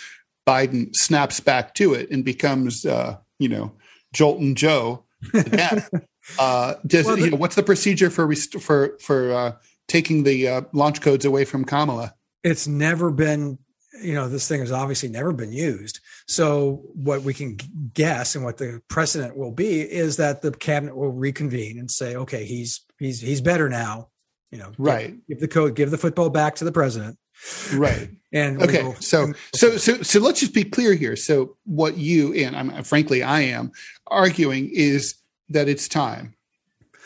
Biden 0.47 0.95
snaps 0.95 1.39
back 1.39 1.73
to 1.75 1.95
it 1.95 2.11
and 2.11 2.23
becomes, 2.23 2.85
uh, 2.85 3.17
you 3.39 3.49
know, 3.49 3.71
Joltin' 4.15 4.53
Joe 4.53 5.03
uh, 5.33 6.75
does, 6.85 7.05
well, 7.05 7.15
the, 7.15 7.21
you 7.23 7.31
know, 7.31 7.37
what's 7.37 7.55
the 7.55 7.63
procedure 7.63 8.11
for 8.11 8.31
for 8.35 8.97
for 8.99 9.33
uh, 9.33 9.51
taking 9.87 10.23
the 10.23 10.47
uh, 10.47 10.61
launch 10.73 11.01
codes 11.01 11.25
away 11.25 11.43
from 11.43 11.65
Kamala? 11.65 12.13
It's 12.43 12.67
never 12.67 13.09
been 13.09 13.57
you 14.01 14.13
know 14.13 14.29
this 14.29 14.47
thing 14.47 14.59
has 14.61 14.71
obviously 14.71 15.09
never 15.09 15.31
been 15.31 15.51
used. 15.51 15.99
So 16.27 16.83
what 16.93 17.23
we 17.23 17.33
can 17.33 17.57
guess 17.93 18.35
and 18.35 18.43
what 18.43 18.57
the 18.57 18.81
precedent 18.87 19.37
will 19.37 19.51
be 19.51 19.81
is 19.81 20.17
that 20.17 20.41
the 20.41 20.51
cabinet 20.51 20.95
will 20.95 21.11
reconvene 21.11 21.79
and 21.79 21.89
say 21.89 22.15
okay 22.15 22.45
he's 22.45 22.81
he's 22.97 23.21
he's 23.21 23.41
better 23.41 23.69
now. 23.69 24.09
You 24.51 24.59
know 24.59 24.71
right. 24.77 25.11
give, 25.27 25.27
give 25.27 25.39
the 25.39 25.47
code 25.47 25.75
give 25.75 25.91
the 25.91 25.97
football 25.97 26.29
back 26.29 26.55
to 26.55 26.65
the 26.65 26.71
president. 26.71 27.17
Right. 27.73 28.09
And 28.31 28.61
okay. 28.61 28.83
will, 28.83 28.93
so 28.99 29.33
so 29.55 29.77
so 29.77 30.03
so 30.03 30.19
let's 30.19 30.39
just 30.39 30.53
be 30.53 30.63
clear 30.63 30.93
here. 30.93 31.15
So 31.15 31.57
what 31.65 31.97
you 31.97 32.31
and 32.35 32.55
i'm 32.55 32.83
frankly 32.83 33.23
i 33.23 33.41
am 33.41 33.71
arguing 34.05 34.69
is 34.71 35.15
that 35.49 35.67
it's 35.67 35.87
time 35.87 36.35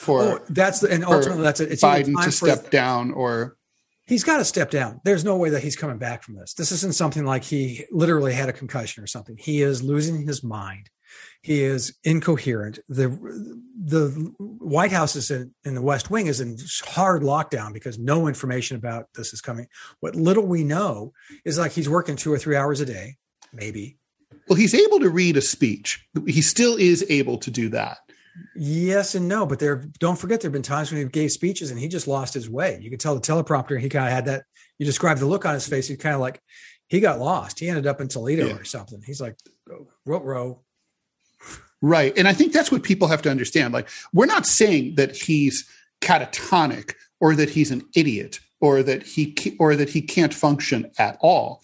for 0.03 0.21
oh, 0.21 0.39
that's 0.49 0.81
the, 0.81 0.91
and 0.91 1.05
ultimately 1.05 1.43
that's 1.43 1.61
it. 1.61 1.71
It's 1.71 1.81
biden 1.81 2.21
to 2.21 2.31
step 2.31 2.69
down 2.69 3.11
or 3.11 3.55
he's 4.05 4.23
got 4.23 4.37
to 4.37 4.45
step 4.45 4.69
down. 4.69 5.01
There's 5.03 5.23
no 5.23 5.37
way 5.37 5.49
that 5.49 5.63
he's 5.63 5.75
coming 5.75 5.97
back 5.97 6.23
from 6.23 6.35
this. 6.35 6.53
This 6.53 6.71
isn't 6.71 6.95
something 6.95 7.25
like 7.25 7.43
he 7.43 7.85
literally 7.91 8.33
had 8.33 8.49
a 8.49 8.53
concussion 8.53 9.03
or 9.03 9.07
something. 9.07 9.37
He 9.37 9.61
is 9.61 9.83
losing 9.83 10.25
his 10.27 10.43
mind. 10.43 10.89
He 11.41 11.61
is 11.61 11.95
incoherent. 12.03 12.79
The 12.87 13.09
the 13.85 14.33
White 14.39 14.91
House 14.91 15.15
is 15.15 15.29
in, 15.29 15.53
in 15.63 15.75
the 15.75 15.81
West 15.81 16.09
Wing 16.09 16.27
is 16.27 16.41
in 16.41 16.57
hard 16.85 17.21
lockdown 17.21 17.73
because 17.73 17.99
no 17.99 18.27
information 18.27 18.77
about 18.77 19.07
this 19.13 19.33
is 19.33 19.41
coming. 19.41 19.67
What 19.99 20.15
little 20.15 20.45
we 20.45 20.63
know 20.63 21.13
is 21.45 21.59
like 21.59 21.73
he's 21.73 21.89
working 21.89 22.15
two 22.15 22.33
or 22.33 22.39
three 22.39 22.55
hours 22.55 22.79
a 22.81 22.85
day, 22.85 23.17
maybe. 23.51 23.97
Well, 24.47 24.57
he's 24.57 24.73
able 24.73 24.99
to 25.01 25.09
read 25.09 25.37
a 25.37 25.41
speech. 25.41 26.05
He 26.25 26.41
still 26.41 26.75
is 26.77 27.05
able 27.09 27.37
to 27.39 27.51
do 27.51 27.69
that. 27.69 27.97
Yes 28.55 29.15
and 29.15 29.27
no, 29.27 29.45
but 29.45 29.59
there. 29.59 29.83
Don't 29.99 30.17
forget, 30.17 30.41
there 30.41 30.49
have 30.49 30.53
been 30.53 30.61
times 30.61 30.91
when 30.91 31.01
he 31.01 31.07
gave 31.07 31.31
speeches 31.31 31.71
and 31.71 31.79
he 31.79 31.87
just 31.87 32.07
lost 32.07 32.33
his 32.33 32.49
way. 32.49 32.79
You 32.81 32.89
could 32.89 32.99
tell 32.99 33.15
the 33.15 33.21
teleprompter. 33.21 33.79
He 33.79 33.89
kind 33.89 34.07
of 34.07 34.11
had 34.11 34.25
that. 34.25 34.43
You 34.79 34.85
described 34.85 35.19
the 35.19 35.25
look 35.25 35.45
on 35.45 35.53
his 35.53 35.67
face. 35.67 35.87
He 35.87 35.95
kind 35.95 36.15
of 36.15 36.21
like 36.21 36.41
he 36.87 36.99
got 36.99 37.19
lost. 37.19 37.59
He 37.59 37.69
ended 37.69 37.87
up 37.87 38.01
in 38.01 38.07
Toledo 38.07 38.47
yeah. 38.47 38.55
or 38.55 38.63
something. 38.63 39.01
He's 39.05 39.21
like, 39.21 39.37
oh, 39.71 39.87
row 40.05 40.21
row. 40.21 40.61
Right, 41.81 42.17
and 42.17 42.27
I 42.29 42.33
think 42.33 42.53
that's 42.53 42.71
what 42.71 42.81
people 42.81 43.09
have 43.09 43.21
to 43.23 43.29
understand. 43.29 43.73
Like, 43.73 43.89
we're 44.13 44.25
not 44.25 44.45
saying 44.45 44.95
that 44.95 45.17
he's 45.17 45.69
catatonic 45.99 46.93
or 47.19 47.35
that 47.35 47.49
he's 47.49 47.71
an 47.71 47.83
idiot 47.93 48.39
or 48.61 48.81
that 48.83 49.03
he 49.03 49.35
or 49.59 49.75
that 49.75 49.89
he 49.89 50.01
can't 50.01 50.33
function 50.33 50.89
at 50.97 51.17
all. 51.19 51.61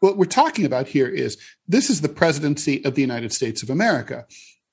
What 0.00 0.16
we're 0.16 0.24
talking 0.24 0.64
about 0.64 0.88
here 0.88 1.08
is 1.08 1.38
this 1.68 1.88
is 1.88 2.00
the 2.00 2.08
presidency 2.08 2.84
of 2.84 2.94
the 2.94 3.02
United 3.02 3.32
States 3.32 3.62
of 3.62 3.70
America 3.70 4.26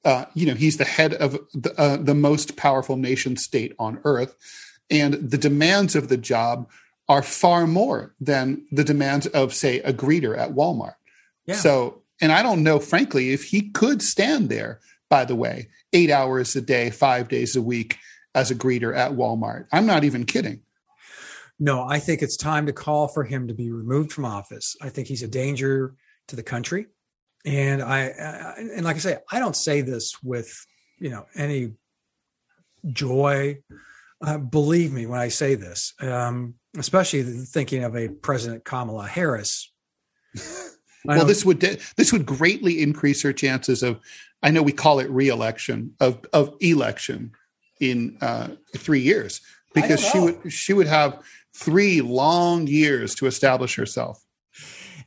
uh, 0.05 0.25
you 0.33 0.45
know, 0.45 0.53
he's 0.53 0.77
the 0.77 0.85
head 0.85 1.13
of 1.13 1.33
the, 1.53 1.73
uh, 1.77 1.97
the 1.97 2.15
most 2.15 2.55
powerful 2.55 2.97
nation 2.97 3.35
state 3.35 3.73
on 3.79 3.99
earth. 4.03 4.35
And 4.89 5.15
the 5.15 5.37
demands 5.37 5.95
of 5.95 6.07
the 6.07 6.17
job 6.17 6.69
are 7.09 7.23
far 7.23 7.67
more 7.67 8.15
than 8.19 8.65
the 8.71 8.83
demands 8.83 9.27
of, 9.27 9.53
say, 9.53 9.79
a 9.79 9.93
greeter 9.93 10.37
at 10.37 10.51
Walmart. 10.51 10.95
Yeah. 11.45 11.55
So, 11.55 12.01
and 12.21 12.31
I 12.31 12.43
don't 12.43 12.63
know, 12.63 12.79
frankly, 12.79 13.31
if 13.31 13.45
he 13.45 13.69
could 13.69 14.01
stand 14.01 14.49
there, 14.49 14.79
by 15.09 15.25
the 15.25 15.35
way, 15.35 15.69
eight 15.93 16.11
hours 16.11 16.55
a 16.55 16.61
day, 16.61 16.89
five 16.89 17.29
days 17.29 17.55
a 17.55 17.61
week 17.61 17.97
as 18.35 18.51
a 18.51 18.55
greeter 18.55 18.95
at 18.95 19.11
Walmart. 19.11 19.67
I'm 19.71 19.85
not 19.85 20.03
even 20.03 20.25
kidding. 20.25 20.61
No, 21.59 21.87
I 21.87 21.99
think 21.99 22.21
it's 22.21 22.37
time 22.37 22.65
to 22.67 22.73
call 22.73 23.07
for 23.07 23.23
him 23.23 23.47
to 23.47 23.53
be 23.53 23.71
removed 23.71 24.11
from 24.11 24.25
office. 24.25 24.75
I 24.81 24.89
think 24.89 25.07
he's 25.07 25.23
a 25.23 25.27
danger 25.27 25.95
to 26.27 26.35
the 26.35 26.43
country. 26.43 26.87
And 27.47 27.81
I, 27.81 28.01
and 28.57 28.83
like 28.83 28.97
I 28.97 28.99
say, 28.99 29.17
I 29.31 29.39
don't 29.39 29.55
say 29.55 29.79
this 29.79 30.21
with, 30.21 30.65
you 30.99 31.09
know, 31.09 31.25
any 31.33 31.71
joy. 32.91 33.59
Uh, 34.21 34.37
believe 34.37 34.91
me 34.91 35.05
when 35.05 35.21
I 35.21 35.29
say 35.29 35.55
this, 35.55 35.93
um, 36.01 36.55
especially 36.77 37.23
thinking 37.23 37.85
of 37.85 37.95
a 37.95 38.09
President 38.09 38.65
Kamala 38.65 39.07
Harris. 39.07 39.71
well, 41.05 41.23
this 41.23 41.45
would 41.45 41.61
this 41.61 42.11
would 42.11 42.25
greatly 42.25 42.81
increase 42.81 43.21
her 43.21 43.31
chances 43.31 43.81
of. 43.81 44.01
I 44.43 44.51
know 44.51 44.61
we 44.61 44.73
call 44.73 44.99
it 44.99 45.09
reelection 45.09 45.93
of 46.01 46.19
of 46.33 46.53
election 46.59 47.31
in 47.79 48.17
uh, 48.19 48.49
three 48.75 48.99
years 48.99 49.39
because 49.73 50.03
she 50.03 50.19
would 50.19 50.51
she 50.51 50.73
would 50.73 50.87
have 50.87 51.23
three 51.55 52.01
long 52.01 52.67
years 52.67 53.15
to 53.15 53.25
establish 53.25 53.75
herself. 53.75 54.21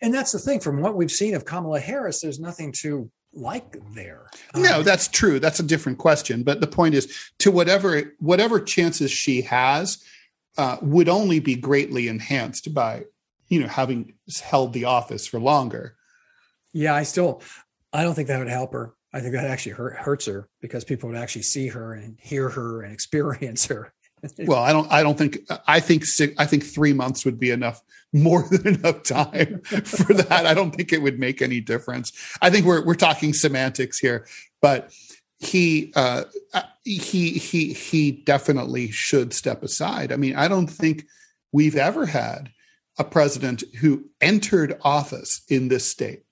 And 0.02 0.14
that's 0.14 0.32
the 0.32 0.38
thing. 0.38 0.60
From 0.60 0.80
what 0.80 0.96
we've 0.96 1.10
seen 1.10 1.34
of 1.34 1.44
Kamala 1.44 1.80
Harris, 1.80 2.20
there's 2.20 2.40
nothing 2.40 2.72
to 2.80 3.10
like 3.32 3.76
there. 3.94 4.30
No, 4.54 4.78
um, 4.78 4.84
that's 4.84 5.08
true. 5.08 5.38
That's 5.38 5.60
a 5.60 5.64
different 5.64 5.98
question. 5.98 6.42
But 6.42 6.60
the 6.60 6.66
point 6.66 6.94
is, 6.94 7.12
to 7.40 7.50
whatever 7.50 8.14
whatever 8.18 8.60
chances 8.60 9.10
she 9.10 9.42
has, 9.42 10.02
uh, 10.56 10.78
would 10.82 11.08
only 11.08 11.40
be 11.40 11.54
greatly 11.54 12.08
enhanced 12.08 12.72
by 12.74 13.04
you 13.48 13.60
know 13.60 13.68
having 13.68 14.14
held 14.42 14.72
the 14.72 14.84
office 14.84 15.26
for 15.26 15.38
longer. 15.38 15.96
Yeah, 16.72 16.94
I 16.94 17.02
still, 17.02 17.42
I 17.92 18.02
don't 18.02 18.14
think 18.14 18.28
that 18.28 18.38
would 18.38 18.48
help 18.48 18.72
her. 18.72 18.94
I 19.12 19.20
think 19.20 19.32
that 19.32 19.44
actually 19.44 19.72
hurt, 19.72 19.96
hurts 19.96 20.26
her 20.26 20.48
because 20.60 20.84
people 20.84 21.08
would 21.08 21.18
actually 21.18 21.42
see 21.42 21.66
her 21.66 21.94
and 21.94 22.16
hear 22.20 22.48
her 22.48 22.82
and 22.82 22.92
experience 22.94 23.66
her 23.66 23.92
well, 24.38 24.62
I 24.62 24.72
don't. 24.72 24.90
I 24.90 25.02
don't 25.02 25.16
think. 25.16 25.38
I 25.66 25.80
think. 25.80 26.04
Six, 26.04 26.35
I 26.38 26.46
think 26.46 26.64
three 26.64 26.92
months 26.92 27.24
would 27.24 27.38
be 27.38 27.50
enough, 27.50 27.83
more 28.12 28.42
than 28.50 28.76
enough 28.76 29.02
time 29.02 29.61
for 29.62 30.14
that. 30.14 30.46
I 30.46 30.54
don't 30.54 30.72
think 30.72 30.92
it 30.92 31.02
would 31.02 31.18
make 31.18 31.42
any 31.42 31.61
difference. 31.61 32.12
I 32.42 32.50
think 32.50 32.66
we're 32.66 32.85
we're 32.85 32.94
talking 32.94 33.33
semantics 33.33 33.98
here, 33.98 34.26
but 34.61 34.92
he 35.38 35.92
uh, 35.96 36.24
he 36.85 37.30
he 37.33 37.72
he 37.72 38.12
definitely 38.12 38.90
should 38.90 39.33
step 39.33 39.62
aside. 39.62 40.12
I 40.12 40.16
mean, 40.16 40.37
I 40.37 40.48
don't 40.48 40.68
think 40.68 41.06
we've 41.52 41.76
ever 41.76 42.06
had 42.06 42.50
a 42.98 43.04
president 43.04 43.64
who 43.80 44.04
entered 44.20 44.78
office 44.83 45.42
in 45.48 45.68
this 45.68 45.87
state 45.87 46.24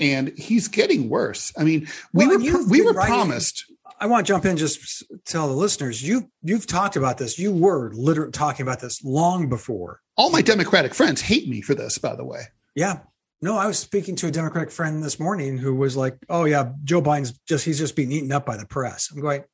and 0.00 0.32
he's 0.36 0.68
getting 0.68 1.08
worse. 1.08 1.52
I 1.56 1.64
mean, 1.64 1.88
we 2.12 2.26
well, 2.26 2.38
were 2.38 2.68
we 2.68 2.82
were 2.82 2.94
promised 2.94 3.64
I 4.00 4.06
want 4.06 4.26
to 4.26 4.32
jump 4.32 4.44
in 4.44 4.56
just 4.56 5.04
tell 5.24 5.48
the 5.48 5.54
listeners 5.54 6.02
you 6.02 6.30
you've 6.42 6.66
talked 6.66 6.96
about 6.96 7.18
this. 7.18 7.38
You 7.38 7.52
were 7.52 7.92
literally 7.94 8.30
talking 8.32 8.62
about 8.62 8.80
this 8.80 9.02
long 9.04 9.48
before. 9.48 10.00
All 10.16 10.30
my 10.30 10.42
Democratic 10.42 10.94
friends 10.94 11.20
hate 11.20 11.48
me 11.48 11.60
for 11.62 11.74
this, 11.74 11.98
by 11.98 12.14
the 12.14 12.24
way. 12.24 12.42
Yeah. 12.74 13.00
No, 13.40 13.56
I 13.56 13.66
was 13.66 13.78
speaking 13.78 14.16
to 14.16 14.26
a 14.26 14.30
Democratic 14.32 14.70
friend 14.70 15.02
this 15.02 15.20
morning 15.20 15.58
who 15.58 15.74
was 15.74 15.96
like, 15.96 16.16
"Oh 16.28 16.44
yeah, 16.44 16.72
Joe 16.84 17.00
Biden's 17.00 17.38
just 17.46 17.64
he's 17.64 17.78
just 17.78 17.94
being 17.94 18.10
eaten 18.10 18.32
up 18.32 18.44
by 18.44 18.56
the 18.56 18.66
press." 18.66 19.10
I'm 19.12 19.20
going. 19.20 19.44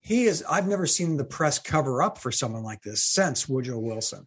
He 0.00 0.24
is. 0.24 0.42
I've 0.50 0.66
never 0.66 0.86
seen 0.86 1.16
the 1.16 1.24
press 1.24 1.58
cover 1.58 2.02
up 2.02 2.18
for 2.18 2.32
someone 2.32 2.64
like 2.64 2.82
this 2.82 3.04
since 3.04 3.48
Woodrow 3.48 3.78
Wilson. 3.78 4.26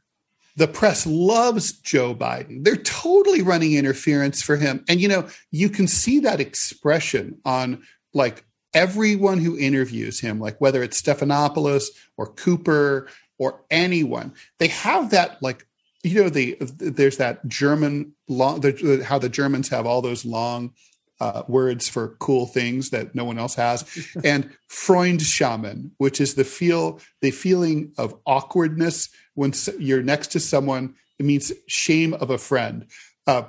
The 0.56 0.68
press 0.68 1.06
loves 1.06 1.74
Joe 1.74 2.16
Biden. 2.16 2.64
They're 2.64 2.78
totally 2.78 3.42
running 3.42 3.74
interference 3.74 4.42
for 4.42 4.56
him. 4.56 4.86
And 4.88 5.02
you 5.02 5.08
know, 5.08 5.28
you 5.52 5.70
can 5.70 5.88
see 5.88 6.20
that 6.20 6.40
expression 6.40 7.40
on 7.44 7.84
like 8.14 8.46
everyone 8.74 9.40
who 9.40 9.58
interviews 9.58 10.20
him, 10.20 10.40
like 10.40 10.60
whether 10.60 10.84
it's 10.84 11.02
Stephanopoulos 11.02 11.86
or 12.18 12.28
Cooper 12.28 13.08
or 13.38 13.62
anyone, 13.70 14.34
they 14.60 14.68
have 14.68 15.12
that 15.12 15.42
like 15.42 15.66
you 16.04 16.24
know 16.24 16.30
the 16.30 16.58
there's 16.60 17.18
that 17.18 17.48
German 17.48 18.14
long 18.28 18.62
the, 18.62 19.04
how 19.08 19.18
the 19.18 19.30
Germans 19.30 19.70
have 19.70 19.86
all 19.86 20.02
those 20.02 20.26
long 20.26 20.74
uh, 21.20 21.44
words 21.48 21.88
for 21.88 22.16
cool 22.20 22.46
things 22.46 22.90
that 22.90 23.16
no 23.16 23.24
one 23.24 23.40
else 23.40 23.56
has, 23.56 23.86
and 24.24 24.50
Freundschamen, 24.70 25.92
which 25.98 26.20
is 26.20 26.36
the 26.36 26.44
feel 26.44 27.00
the 27.22 27.32
feeling 27.32 27.94
of 27.98 28.16
awkwardness 28.26 29.10
when 29.36 29.54
you're 29.80 30.04
next 30.04 30.28
to 30.28 30.40
someone. 30.40 30.96
It 31.20 31.26
means 31.26 31.52
shame 31.68 32.14
of 32.16 32.30
a 32.30 32.38
friend. 32.38 32.88
Uh, 33.26 33.44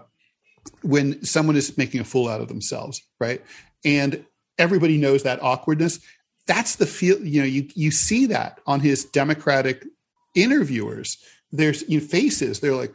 when 0.82 1.22
someone 1.24 1.56
is 1.56 1.76
making 1.76 2.00
a 2.00 2.04
fool 2.04 2.28
out 2.28 2.40
of 2.40 2.48
themselves, 2.48 3.02
right? 3.20 3.42
And 3.84 4.24
everybody 4.58 4.98
knows 4.98 5.22
that 5.22 5.42
awkwardness. 5.42 6.00
That's 6.46 6.76
the 6.76 6.86
feel, 6.86 7.24
you 7.24 7.40
know, 7.40 7.46
you 7.46 7.68
you 7.74 7.90
see 7.90 8.26
that 8.26 8.60
on 8.66 8.80
his 8.80 9.04
Democratic 9.04 9.86
interviewers. 10.34 11.18
There's 11.52 11.88
you 11.88 12.00
know, 12.00 12.06
faces, 12.06 12.60
they're 12.60 12.74
like, 12.74 12.94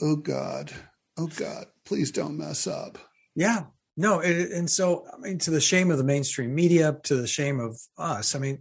oh 0.00 0.16
God, 0.16 0.72
oh 1.16 1.28
God, 1.28 1.66
please 1.84 2.10
don't 2.10 2.38
mess 2.38 2.66
up. 2.66 2.98
Yeah. 3.34 3.64
No, 3.98 4.20
and 4.20 4.68
so 4.68 5.06
I 5.12 5.16
mean, 5.18 5.38
to 5.38 5.50
the 5.50 5.60
shame 5.60 5.90
of 5.90 5.96
the 5.96 6.04
mainstream 6.04 6.54
media, 6.54 6.98
to 7.04 7.16
the 7.16 7.26
shame 7.26 7.60
of 7.60 7.80
us. 7.96 8.34
I 8.34 8.38
mean, 8.38 8.58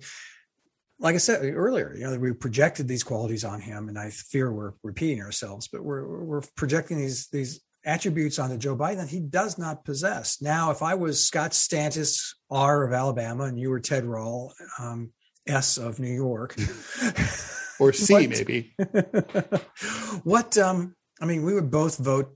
like 0.98 1.16
I 1.16 1.18
said 1.18 1.44
earlier, 1.44 1.94
you 1.94 2.06
know, 2.06 2.18
we 2.18 2.32
projected 2.32 2.88
these 2.88 3.04
qualities 3.04 3.44
on 3.44 3.60
him, 3.60 3.90
and 3.90 4.00
I 4.00 4.12
fear 4.12 4.52
we're 4.52 4.74
repeating 4.82 5.22
ourselves, 5.22 5.68
but 5.68 5.84
we're 5.84 6.24
we're 6.24 6.42
projecting 6.56 6.98
these 6.98 7.28
these 7.28 7.60
attributes 7.86 8.40
onto 8.40 8.58
Joe 8.58 8.76
Biden 8.76 8.98
that 8.98 9.10
he 9.10 9.20
does 9.20 9.58
not 9.58 9.86
possess. 9.86 10.42
Now, 10.42 10.72
if 10.72 10.82
I 10.82 10.96
was 10.96 11.26
Scott 11.26 11.52
Stantis, 11.52 12.34
R 12.50 12.84
of 12.84 12.94
Alabama, 12.94 13.44
and 13.44 13.60
you 13.60 13.70
were 13.70 13.80
Ted 13.80 14.06
Rall, 14.06 14.54
um, 14.80 15.12
S 15.48 15.78
of 15.78 16.00
New 16.00 16.12
York, 16.12 16.56
or 17.80 17.94
C 17.94 18.14
what, 18.14 18.30
maybe. 18.30 18.76
what? 20.24 20.58
Um, 20.58 20.96
I 21.22 21.26
mean, 21.26 21.44
we 21.44 21.54
would 21.54 21.70
both 21.70 21.98
vote 21.98 22.36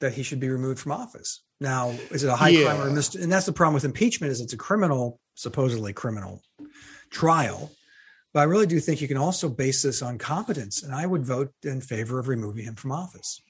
that 0.00 0.14
he 0.14 0.22
should 0.22 0.40
be 0.40 0.48
removed 0.48 0.80
from 0.80 0.92
office. 0.92 1.42
Now, 1.60 1.90
is 2.10 2.24
it 2.24 2.28
a 2.28 2.36
high 2.36 2.50
yeah. 2.50 2.66
crime 2.66 2.80
or 2.80 2.88
a 2.88 2.92
mis- 2.92 3.14
And 3.14 3.30
that's 3.30 3.46
the 3.46 3.52
problem 3.52 3.74
with 3.74 3.84
impeachment 3.84 4.30
is 4.30 4.40
it's 4.40 4.52
a 4.52 4.58
criminal, 4.58 5.20
supposedly 5.34 5.92
criminal 5.92 6.40
trial. 7.10 7.72
But 8.32 8.40
I 8.40 8.44
really 8.44 8.66
do 8.66 8.78
think 8.78 9.00
you 9.00 9.08
can 9.08 9.16
also 9.16 9.48
base 9.48 9.82
this 9.82 10.02
on 10.02 10.18
competence, 10.18 10.82
and 10.82 10.94
I 10.94 11.06
would 11.06 11.24
vote 11.24 11.52
in 11.64 11.80
favor 11.80 12.18
of 12.18 12.28
removing 12.28 12.64
him 12.64 12.76
from 12.76 12.92
office. 12.92 13.40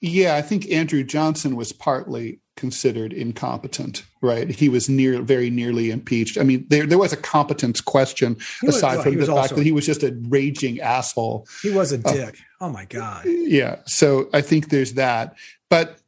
Yeah, 0.00 0.36
I 0.36 0.42
think 0.42 0.70
Andrew 0.70 1.02
Johnson 1.02 1.56
was 1.56 1.72
partly 1.72 2.40
considered 2.56 3.12
incompetent, 3.12 4.04
right? 4.20 4.50
He 4.50 4.68
was 4.68 4.88
near 4.88 5.22
very 5.22 5.48
nearly 5.48 5.90
impeached. 5.90 6.38
I 6.38 6.42
mean, 6.42 6.66
there 6.68 6.86
there 6.86 6.98
was 6.98 7.12
a 7.12 7.16
competence 7.16 7.80
question 7.80 8.36
was, 8.62 8.76
aside 8.76 9.02
from 9.02 9.14
the 9.14 9.26
fact 9.26 9.30
also, 9.30 9.54
that 9.56 9.64
he 9.64 9.72
was 9.72 9.86
just 9.86 10.02
a 10.02 10.16
raging 10.28 10.80
asshole. 10.80 11.46
He 11.62 11.70
was 11.70 11.92
a 11.92 11.96
uh, 11.96 12.12
dick. 12.12 12.34
Uh, 12.60 12.66
oh 12.66 12.70
my 12.70 12.84
god. 12.84 13.24
Yeah. 13.26 13.76
So 13.86 14.28
I 14.32 14.40
think 14.40 14.70
there's 14.70 14.94
that. 14.94 15.36
But 15.70 15.98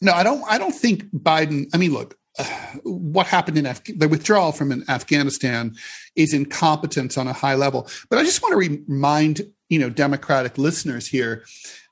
no, 0.00 0.12
I 0.12 0.22
don't 0.22 0.42
I 0.48 0.58
don't 0.58 0.74
think 0.74 1.04
Biden, 1.12 1.66
I 1.74 1.78
mean, 1.78 1.92
look, 1.92 2.16
uh, 2.38 2.44
what 2.84 3.26
happened 3.26 3.58
in 3.58 3.66
Af- 3.66 3.82
the 3.84 4.08
withdrawal 4.08 4.52
from 4.52 4.84
Afghanistan 4.88 5.74
is 6.16 6.32
incompetence 6.34 7.18
on 7.18 7.28
a 7.28 7.32
high 7.32 7.54
level. 7.54 7.88
But 8.10 8.18
I 8.18 8.24
just 8.24 8.42
want 8.42 8.52
to 8.52 8.58
remind, 8.58 9.42
you 9.68 9.78
know, 9.78 9.90
democratic 9.90 10.58
listeners 10.58 11.06
here 11.06 11.44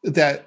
that 0.02 0.46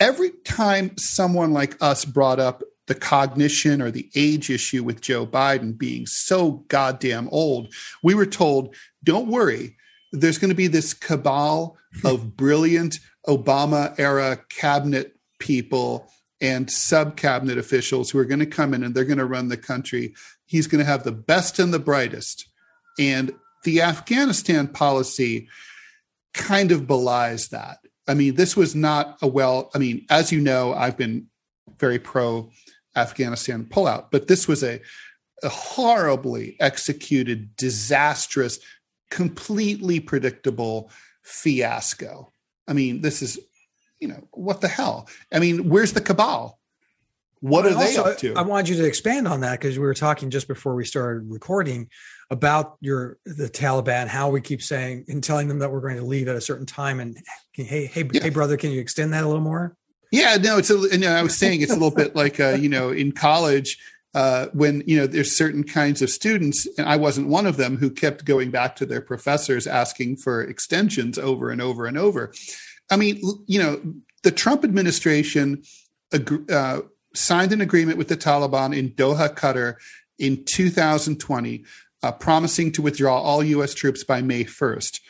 every 0.00 0.30
time 0.44 0.96
someone 0.96 1.52
like 1.52 1.76
us 1.80 2.04
brought 2.04 2.38
up 2.38 2.62
the 2.86 2.94
cognition 2.94 3.82
or 3.82 3.90
the 3.90 4.08
age 4.14 4.48
issue 4.48 4.84
with 4.84 5.00
Joe 5.00 5.26
Biden 5.26 5.76
being 5.76 6.06
so 6.06 6.64
goddamn 6.68 7.28
old, 7.30 7.72
we 8.02 8.14
were 8.14 8.26
told, 8.26 8.74
don't 9.02 9.28
worry, 9.28 9.76
there's 10.12 10.38
going 10.38 10.50
to 10.50 10.54
be 10.54 10.68
this 10.68 10.94
cabal 10.94 11.76
of 12.04 12.36
brilliant 12.36 12.98
Obama 13.26 13.98
era 13.98 14.38
cabinet 14.48 15.16
people 15.38 16.08
and 16.40 16.70
sub 16.70 17.16
cabinet 17.16 17.58
officials 17.58 18.10
who 18.10 18.18
are 18.18 18.24
going 18.24 18.40
to 18.40 18.46
come 18.46 18.74
in 18.74 18.82
and 18.82 18.94
they're 18.94 19.04
going 19.04 19.18
to 19.18 19.24
run 19.24 19.48
the 19.48 19.56
country. 19.56 20.14
He's 20.44 20.66
going 20.66 20.84
to 20.84 20.90
have 20.90 21.02
the 21.02 21.12
best 21.12 21.58
and 21.58 21.72
the 21.72 21.78
brightest. 21.78 22.48
And 22.98 23.34
the 23.64 23.82
Afghanistan 23.82 24.68
policy 24.68 25.48
kind 26.34 26.70
of 26.70 26.86
belies 26.86 27.48
that. 27.48 27.78
I 28.08 28.14
mean, 28.14 28.34
this 28.34 28.56
was 28.56 28.74
not 28.74 29.18
a 29.20 29.26
well, 29.26 29.70
I 29.74 29.78
mean, 29.78 30.06
as 30.10 30.30
you 30.30 30.40
know, 30.40 30.72
I've 30.72 30.96
been 30.96 31.26
very 31.78 31.98
pro 31.98 32.50
Afghanistan 32.94 33.64
pullout, 33.64 34.06
but 34.10 34.28
this 34.28 34.46
was 34.46 34.62
a, 34.62 34.80
a 35.42 35.48
horribly 35.48 36.56
executed, 36.60 37.56
disastrous, 37.56 38.58
completely 39.10 40.00
predictable 40.00 40.90
fiasco. 41.22 42.32
I 42.68 42.72
mean, 42.72 43.02
this 43.02 43.22
is, 43.22 43.38
you 44.00 44.08
know, 44.08 44.28
what 44.32 44.60
the 44.60 44.68
hell? 44.68 45.08
I 45.32 45.38
mean, 45.38 45.68
where's 45.68 45.92
the 45.92 46.00
cabal? 46.00 46.58
What 47.40 47.64
well, 47.64 47.76
are 47.76 47.84
they 47.84 47.96
up 47.96 48.18
to? 48.18 48.34
I 48.34 48.42
wanted 48.42 48.70
you 48.70 48.76
to 48.76 48.86
expand 48.86 49.28
on 49.28 49.40
that 49.40 49.60
because 49.60 49.78
we 49.78 49.84
were 49.84 49.94
talking 49.94 50.30
just 50.30 50.48
before 50.48 50.74
we 50.74 50.84
started 50.84 51.30
recording 51.30 51.90
about 52.30 52.76
your 52.80 53.18
the 53.24 53.48
Taliban, 53.48 54.08
how 54.08 54.30
we 54.30 54.40
keep 54.40 54.62
saying 54.62 55.04
and 55.08 55.22
telling 55.22 55.48
them 55.48 55.58
that 55.60 55.70
we're 55.70 55.80
going 55.80 55.96
to 55.96 56.04
leave 56.04 56.28
at 56.28 56.36
a 56.36 56.40
certain 56.40 56.66
time, 56.66 57.00
and 57.00 57.16
hey, 57.52 57.86
hey, 57.86 58.08
yeah. 58.12 58.22
hey, 58.22 58.30
brother, 58.30 58.56
can 58.56 58.70
you 58.70 58.80
extend 58.80 59.12
that 59.12 59.24
a 59.24 59.26
little 59.26 59.42
more? 59.42 59.76
Yeah, 60.10 60.36
no, 60.36 60.58
it's 60.58 60.70
a. 60.70 60.74
You 60.74 60.98
know, 60.98 61.12
I 61.12 61.22
was 61.22 61.36
saying 61.36 61.62
it's 61.62 61.72
a 61.72 61.74
little 61.74 61.90
bit 61.90 62.16
like 62.16 62.40
uh, 62.40 62.50
you 62.50 62.68
know 62.68 62.90
in 62.90 63.12
college. 63.12 63.78
Uh, 64.14 64.46
when 64.54 64.82
you 64.86 64.96
know 64.96 65.06
there's 65.06 65.36
certain 65.36 65.62
kinds 65.62 66.00
of 66.00 66.08
students 66.08 66.66
and 66.78 66.88
i 66.88 66.96
wasn't 66.96 67.28
one 67.28 67.44
of 67.44 67.58
them 67.58 67.76
who 67.76 67.90
kept 67.90 68.24
going 68.24 68.50
back 68.50 68.74
to 68.74 68.86
their 68.86 69.02
professors 69.02 69.66
asking 69.66 70.16
for 70.16 70.42
extensions 70.42 71.18
over 71.18 71.50
and 71.50 71.60
over 71.60 71.84
and 71.84 71.98
over 71.98 72.32
i 72.90 72.96
mean 72.96 73.20
you 73.46 73.62
know 73.62 73.78
the 74.22 74.30
trump 74.30 74.64
administration 74.64 75.62
uh, 76.14 76.80
signed 77.12 77.52
an 77.52 77.60
agreement 77.60 77.98
with 77.98 78.08
the 78.08 78.16
taliban 78.16 78.74
in 78.74 78.88
doha 78.92 79.28
qatar 79.28 79.74
in 80.18 80.42
2020 80.46 81.64
uh, 82.02 82.12
promising 82.12 82.72
to 82.72 82.82
withdraw 82.82 83.20
all 83.20 83.42
U.S. 83.42 83.74
troops 83.74 84.04
by 84.04 84.22
May 84.22 84.44
1st. 84.44 85.00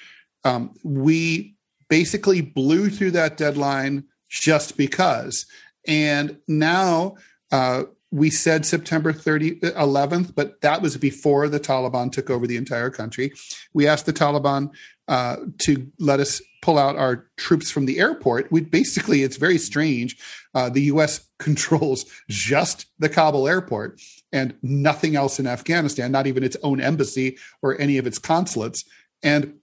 Um, 0.45 0.75
we 0.85 1.57
basically 1.89 2.41
blew 2.41 2.89
through 2.89 3.13
that 3.13 3.37
deadline 3.37 4.05
just 4.29 4.77
because. 4.77 5.47
And 5.87 6.39
now 6.49 7.17
uh, 7.53 7.85
we 8.11 8.31
said 8.31 8.65
September 8.67 9.13
30, 9.13 9.61
11th, 9.61 10.35
but 10.35 10.61
that 10.61 10.83
was 10.83 10.97
before 10.97 11.49
the 11.49 11.61
Taliban 11.61 12.11
took 12.11 12.31
over 12.31 12.47
the 12.47 12.57
entire 12.57 12.91
country. 12.91 13.33
We 13.75 13.87
asked 13.87 14.07
the 14.07 14.13
Taliban 14.13 14.71
uh, 15.09 15.37
to 15.59 15.91
let 15.99 16.21
us 16.21 16.41
pull 16.63 16.79
out 16.79 16.97
our 16.97 17.29
troops 17.37 17.71
from 17.71 17.87
the 17.87 18.01
airport. 18.01 18.51
We 18.51 18.61
basically, 18.61 19.23
it's 19.23 19.37
very 19.37 19.59
strange. 19.59 20.17
Uh, 20.55 20.69
the 20.69 20.83
U.S. 20.83 21.29
controls 21.39 22.05
just 22.29 22.87
the 22.99 23.09
Kabul 23.09 23.47
airport 23.47 24.01
and 24.33 24.55
nothing 24.63 25.17
else 25.17 25.39
in 25.39 25.47
Afghanistan, 25.47 26.11
not 26.11 26.27
even 26.27 26.43
its 26.43 26.57
own 26.63 26.81
embassy 26.81 27.39
or 27.63 27.81
any 27.81 27.99
of 27.99 28.07
its 28.07 28.19
consulates. 28.19 28.85
And 29.23 29.55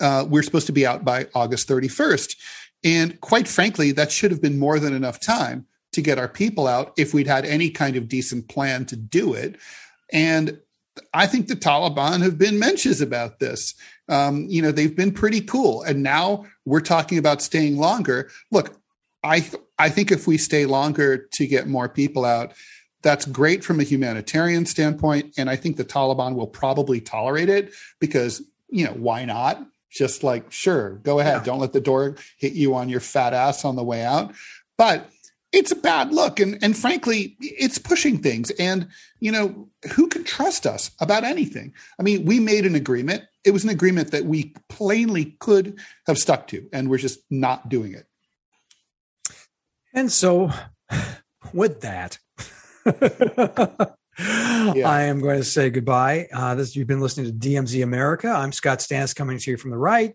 uh, 0.00 0.24
we're 0.28 0.42
supposed 0.42 0.66
to 0.66 0.72
be 0.72 0.86
out 0.86 1.04
by 1.04 1.26
August 1.34 1.68
31st. 1.68 2.36
And 2.84 3.20
quite 3.20 3.46
frankly, 3.46 3.92
that 3.92 4.10
should 4.10 4.30
have 4.30 4.42
been 4.42 4.58
more 4.58 4.78
than 4.78 4.94
enough 4.94 5.20
time 5.20 5.66
to 5.92 6.00
get 6.00 6.18
our 6.18 6.28
people 6.28 6.66
out 6.66 6.92
if 6.96 7.12
we'd 7.12 7.26
had 7.26 7.44
any 7.44 7.70
kind 7.70 7.96
of 7.96 8.08
decent 8.08 8.48
plan 8.48 8.86
to 8.86 8.96
do 8.96 9.34
it. 9.34 9.56
And 10.12 10.58
I 11.14 11.26
think 11.26 11.48
the 11.48 11.56
Taliban 11.56 12.22
have 12.22 12.38
been 12.38 12.58
mentions 12.58 13.00
about 13.00 13.38
this. 13.38 13.74
Um, 14.08 14.46
you 14.48 14.60
know, 14.60 14.72
they've 14.72 14.94
been 14.94 15.12
pretty 15.12 15.40
cool. 15.40 15.82
And 15.82 16.02
now 16.02 16.44
we're 16.64 16.80
talking 16.80 17.18
about 17.18 17.40
staying 17.40 17.78
longer. 17.78 18.30
Look, 18.50 18.78
I 19.22 19.40
th- 19.40 19.62
I 19.78 19.88
think 19.88 20.12
if 20.12 20.26
we 20.26 20.38
stay 20.38 20.66
longer 20.66 21.28
to 21.32 21.46
get 21.46 21.66
more 21.66 21.88
people 21.88 22.24
out, 22.24 22.52
that's 23.02 23.24
great 23.24 23.64
from 23.64 23.80
a 23.80 23.84
humanitarian 23.84 24.66
standpoint. 24.66 25.34
And 25.36 25.50
I 25.50 25.56
think 25.56 25.76
the 25.76 25.84
Taliban 25.84 26.34
will 26.34 26.46
probably 26.46 27.00
tolerate 27.00 27.48
it 27.48 27.72
because, 27.98 28.42
you 28.68 28.84
know, 28.84 28.92
why 28.92 29.24
not? 29.24 29.64
Just 29.90 30.22
like, 30.22 30.50
sure, 30.50 30.92
go 30.96 31.18
ahead. 31.18 31.38
Yeah. 31.38 31.44
Don't 31.44 31.58
let 31.58 31.72
the 31.72 31.80
door 31.80 32.16
hit 32.38 32.52
you 32.52 32.74
on 32.74 32.88
your 32.88 33.00
fat 33.00 33.34
ass 33.34 33.64
on 33.64 33.76
the 33.76 33.82
way 33.82 34.04
out. 34.04 34.32
But 34.78 35.10
it's 35.52 35.70
a 35.70 35.76
bad 35.76 36.12
look 36.12 36.40
and 36.40 36.58
and 36.62 36.76
frankly 36.76 37.36
it's 37.40 37.78
pushing 37.78 38.18
things 38.18 38.50
and 38.52 38.88
you 39.20 39.30
know 39.30 39.68
who 39.92 40.08
can 40.08 40.24
trust 40.24 40.66
us 40.66 40.90
about 41.00 41.24
anything 41.24 41.72
i 42.00 42.02
mean 42.02 42.24
we 42.24 42.40
made 42.40 42.66
an 42.66 42.74
agreement 42.74 43.22
it 43.44 43.50
was 43.50 43.64
an 43.64 43.70
agreement 43.70 44.10
that 44.10 44.24
we 44.24 44.54
plainly 44.68 45.36
could 45.40 45.78
have 46.06 46.18
stuck 46.18 46.46
to 46.46 46.68
and 46.72 46.88
we're 46.88 46.98
just 46.98 47.20
not 47.30 47.68
doing 47.68 47.92
it 47.92 48.06
and 49.94 50.10
so 50.10 50.50
with 51.52 51.80
that 51.82 52.18
yeah. 54.18 54.88
I 54.88 55.02
am 55.02 55.20
going 55.20 55.38
to 55.38 55.44
say 55.44 55.70
goodbye. 55.70 56.28
Uh, 56.32 56.54
this 56.54 56.74
you've 56.74 56.88
been 56.88 57.00
listening 57.00 57.26
to 57.26 57.48
DMZ 57.48 57.82
America. 57.82 58.28
I'm 58.28 58.52
Scott 58.52 58.80
Stantis 58.80 59.14
coming 59.14 59.38
to 59.38 59.50
you 59.50 59.56
from 59.56 59.70
the 59.70 59.78
right. 59.78 60.14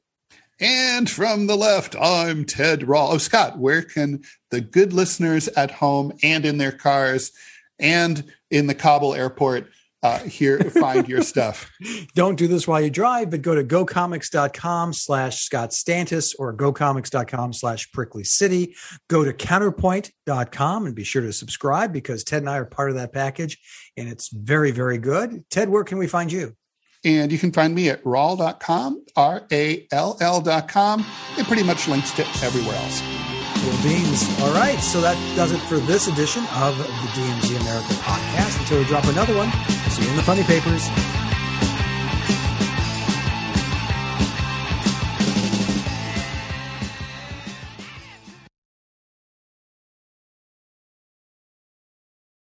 And 0.59 1.09
from 1.09 1.45
the 1.45 1.55
left, 1.55 1.95
I'm 1.95 2.43
Ted 2.43 2.87
Rall. 2.87 3.11
Oh, 3.11 3.17
Scott, 3.19 3.59
where 3.59 3.83
can 3.83 4.23
the 4.49 4.59
good 4.59 4.91
listeners 4.91 5.47
at 5.49 5.69
home 5.69 6.13
and 6.23 6.45
in 6.45 6.57
their 6.57 6.71
cars 6.71 7.31
and 7.77 8.23
in 8.49 8.65
the 8.65 8.73
Kabul 8.73 9.13
airport 9.13 9.69
uh, 10.01 10.17
here 10.19 10.59
find 10.71 11.07
your 11.07 11.21
stuff? 11.21 11.69
Don't 12.15 12.39
do 12.39 12.47
this 12.47 12.67
while 12.67 12.81
you 12.81 12.89
drive, 12.89 13.29
but 13.29 13.43
go 13.43 13.53
to 13.53 13.63
gocomics.com 13.63 14.93
slash 14.93 15.41
Scott 15.41 15.69
Stantis 15.71 16.33
or 16.39 16.55
gocomics.com 16.55 17.53
slash 17.53 17.91
prickly 17.91 18.23
city. 18.23 18.75
Go 19.09 19.23
to 19.23 19.33
counterpoint.com 19.33 20.87
and 20.87 20.95
be 20.95 21.03
sure 21.03 21.21
to 21.21 21.33
subscribe 21.33 21.93
because 21.93 22.23
Ted 22.23 22.41
and 22.41 22.49
I 22.49 22.57
are 22.57 22.65
part 22.65 22.89
of 22.89 22.95
that 22.95 23.13
package 23.13 23.59
and 23.95 24.09
it's 24.09 24.29
very, 24.29 24.71
very 24.71 24.97
good. 24.97 25.47
Ted, 25.51 25.69
where 25.69 25.83
can 25.83 25.99
we 25.99 26.07
find 26.07 26.31
you? 26.31 26.55
And 27.07 27.31
you 27.31 27.39
can 27.39 27.53
find 27.53 27.73
me 27.73 27.87
at 27.89 28.05
rall.com, 28.05 29.05
R 29.15 29.47
A 29.49 29.87
L 29.93 30.17
L.com. 30.19 31.05
It 31.37 31.47
pretty 31.47 31.63
much 31.63 31.87
links 31.87 32.11
to 32.11 32.27
everywhere 32.43 32.75
else. 32.75 33.01
Cool 33.63 33.81
beans. 33.81 34.27
All 34.41 34.53
right. 34.53 34.77
So 34.79 34.99
that 34.99 35.15
does 35.37 35.53
it 35.53 35.59
for 35.59 35.77
this 35.77 36.09
edition 36.09 36.43
of 36.55 36.77
the 36.77 36.83
DMZ 36.83 37.61
America 37.61 37.93
podcast. 38.03 38.59
Until 38.59 38.79
we 38.79 38.85
drop 38.85 39.05
another 39.05 39.37
one, 39.37 39.49
see 39.89 40.03
you 40.03 40.09
in 40.09 40.17
the 40.17 40.23
funny 40.23 40.43
papers. 40.43 40.89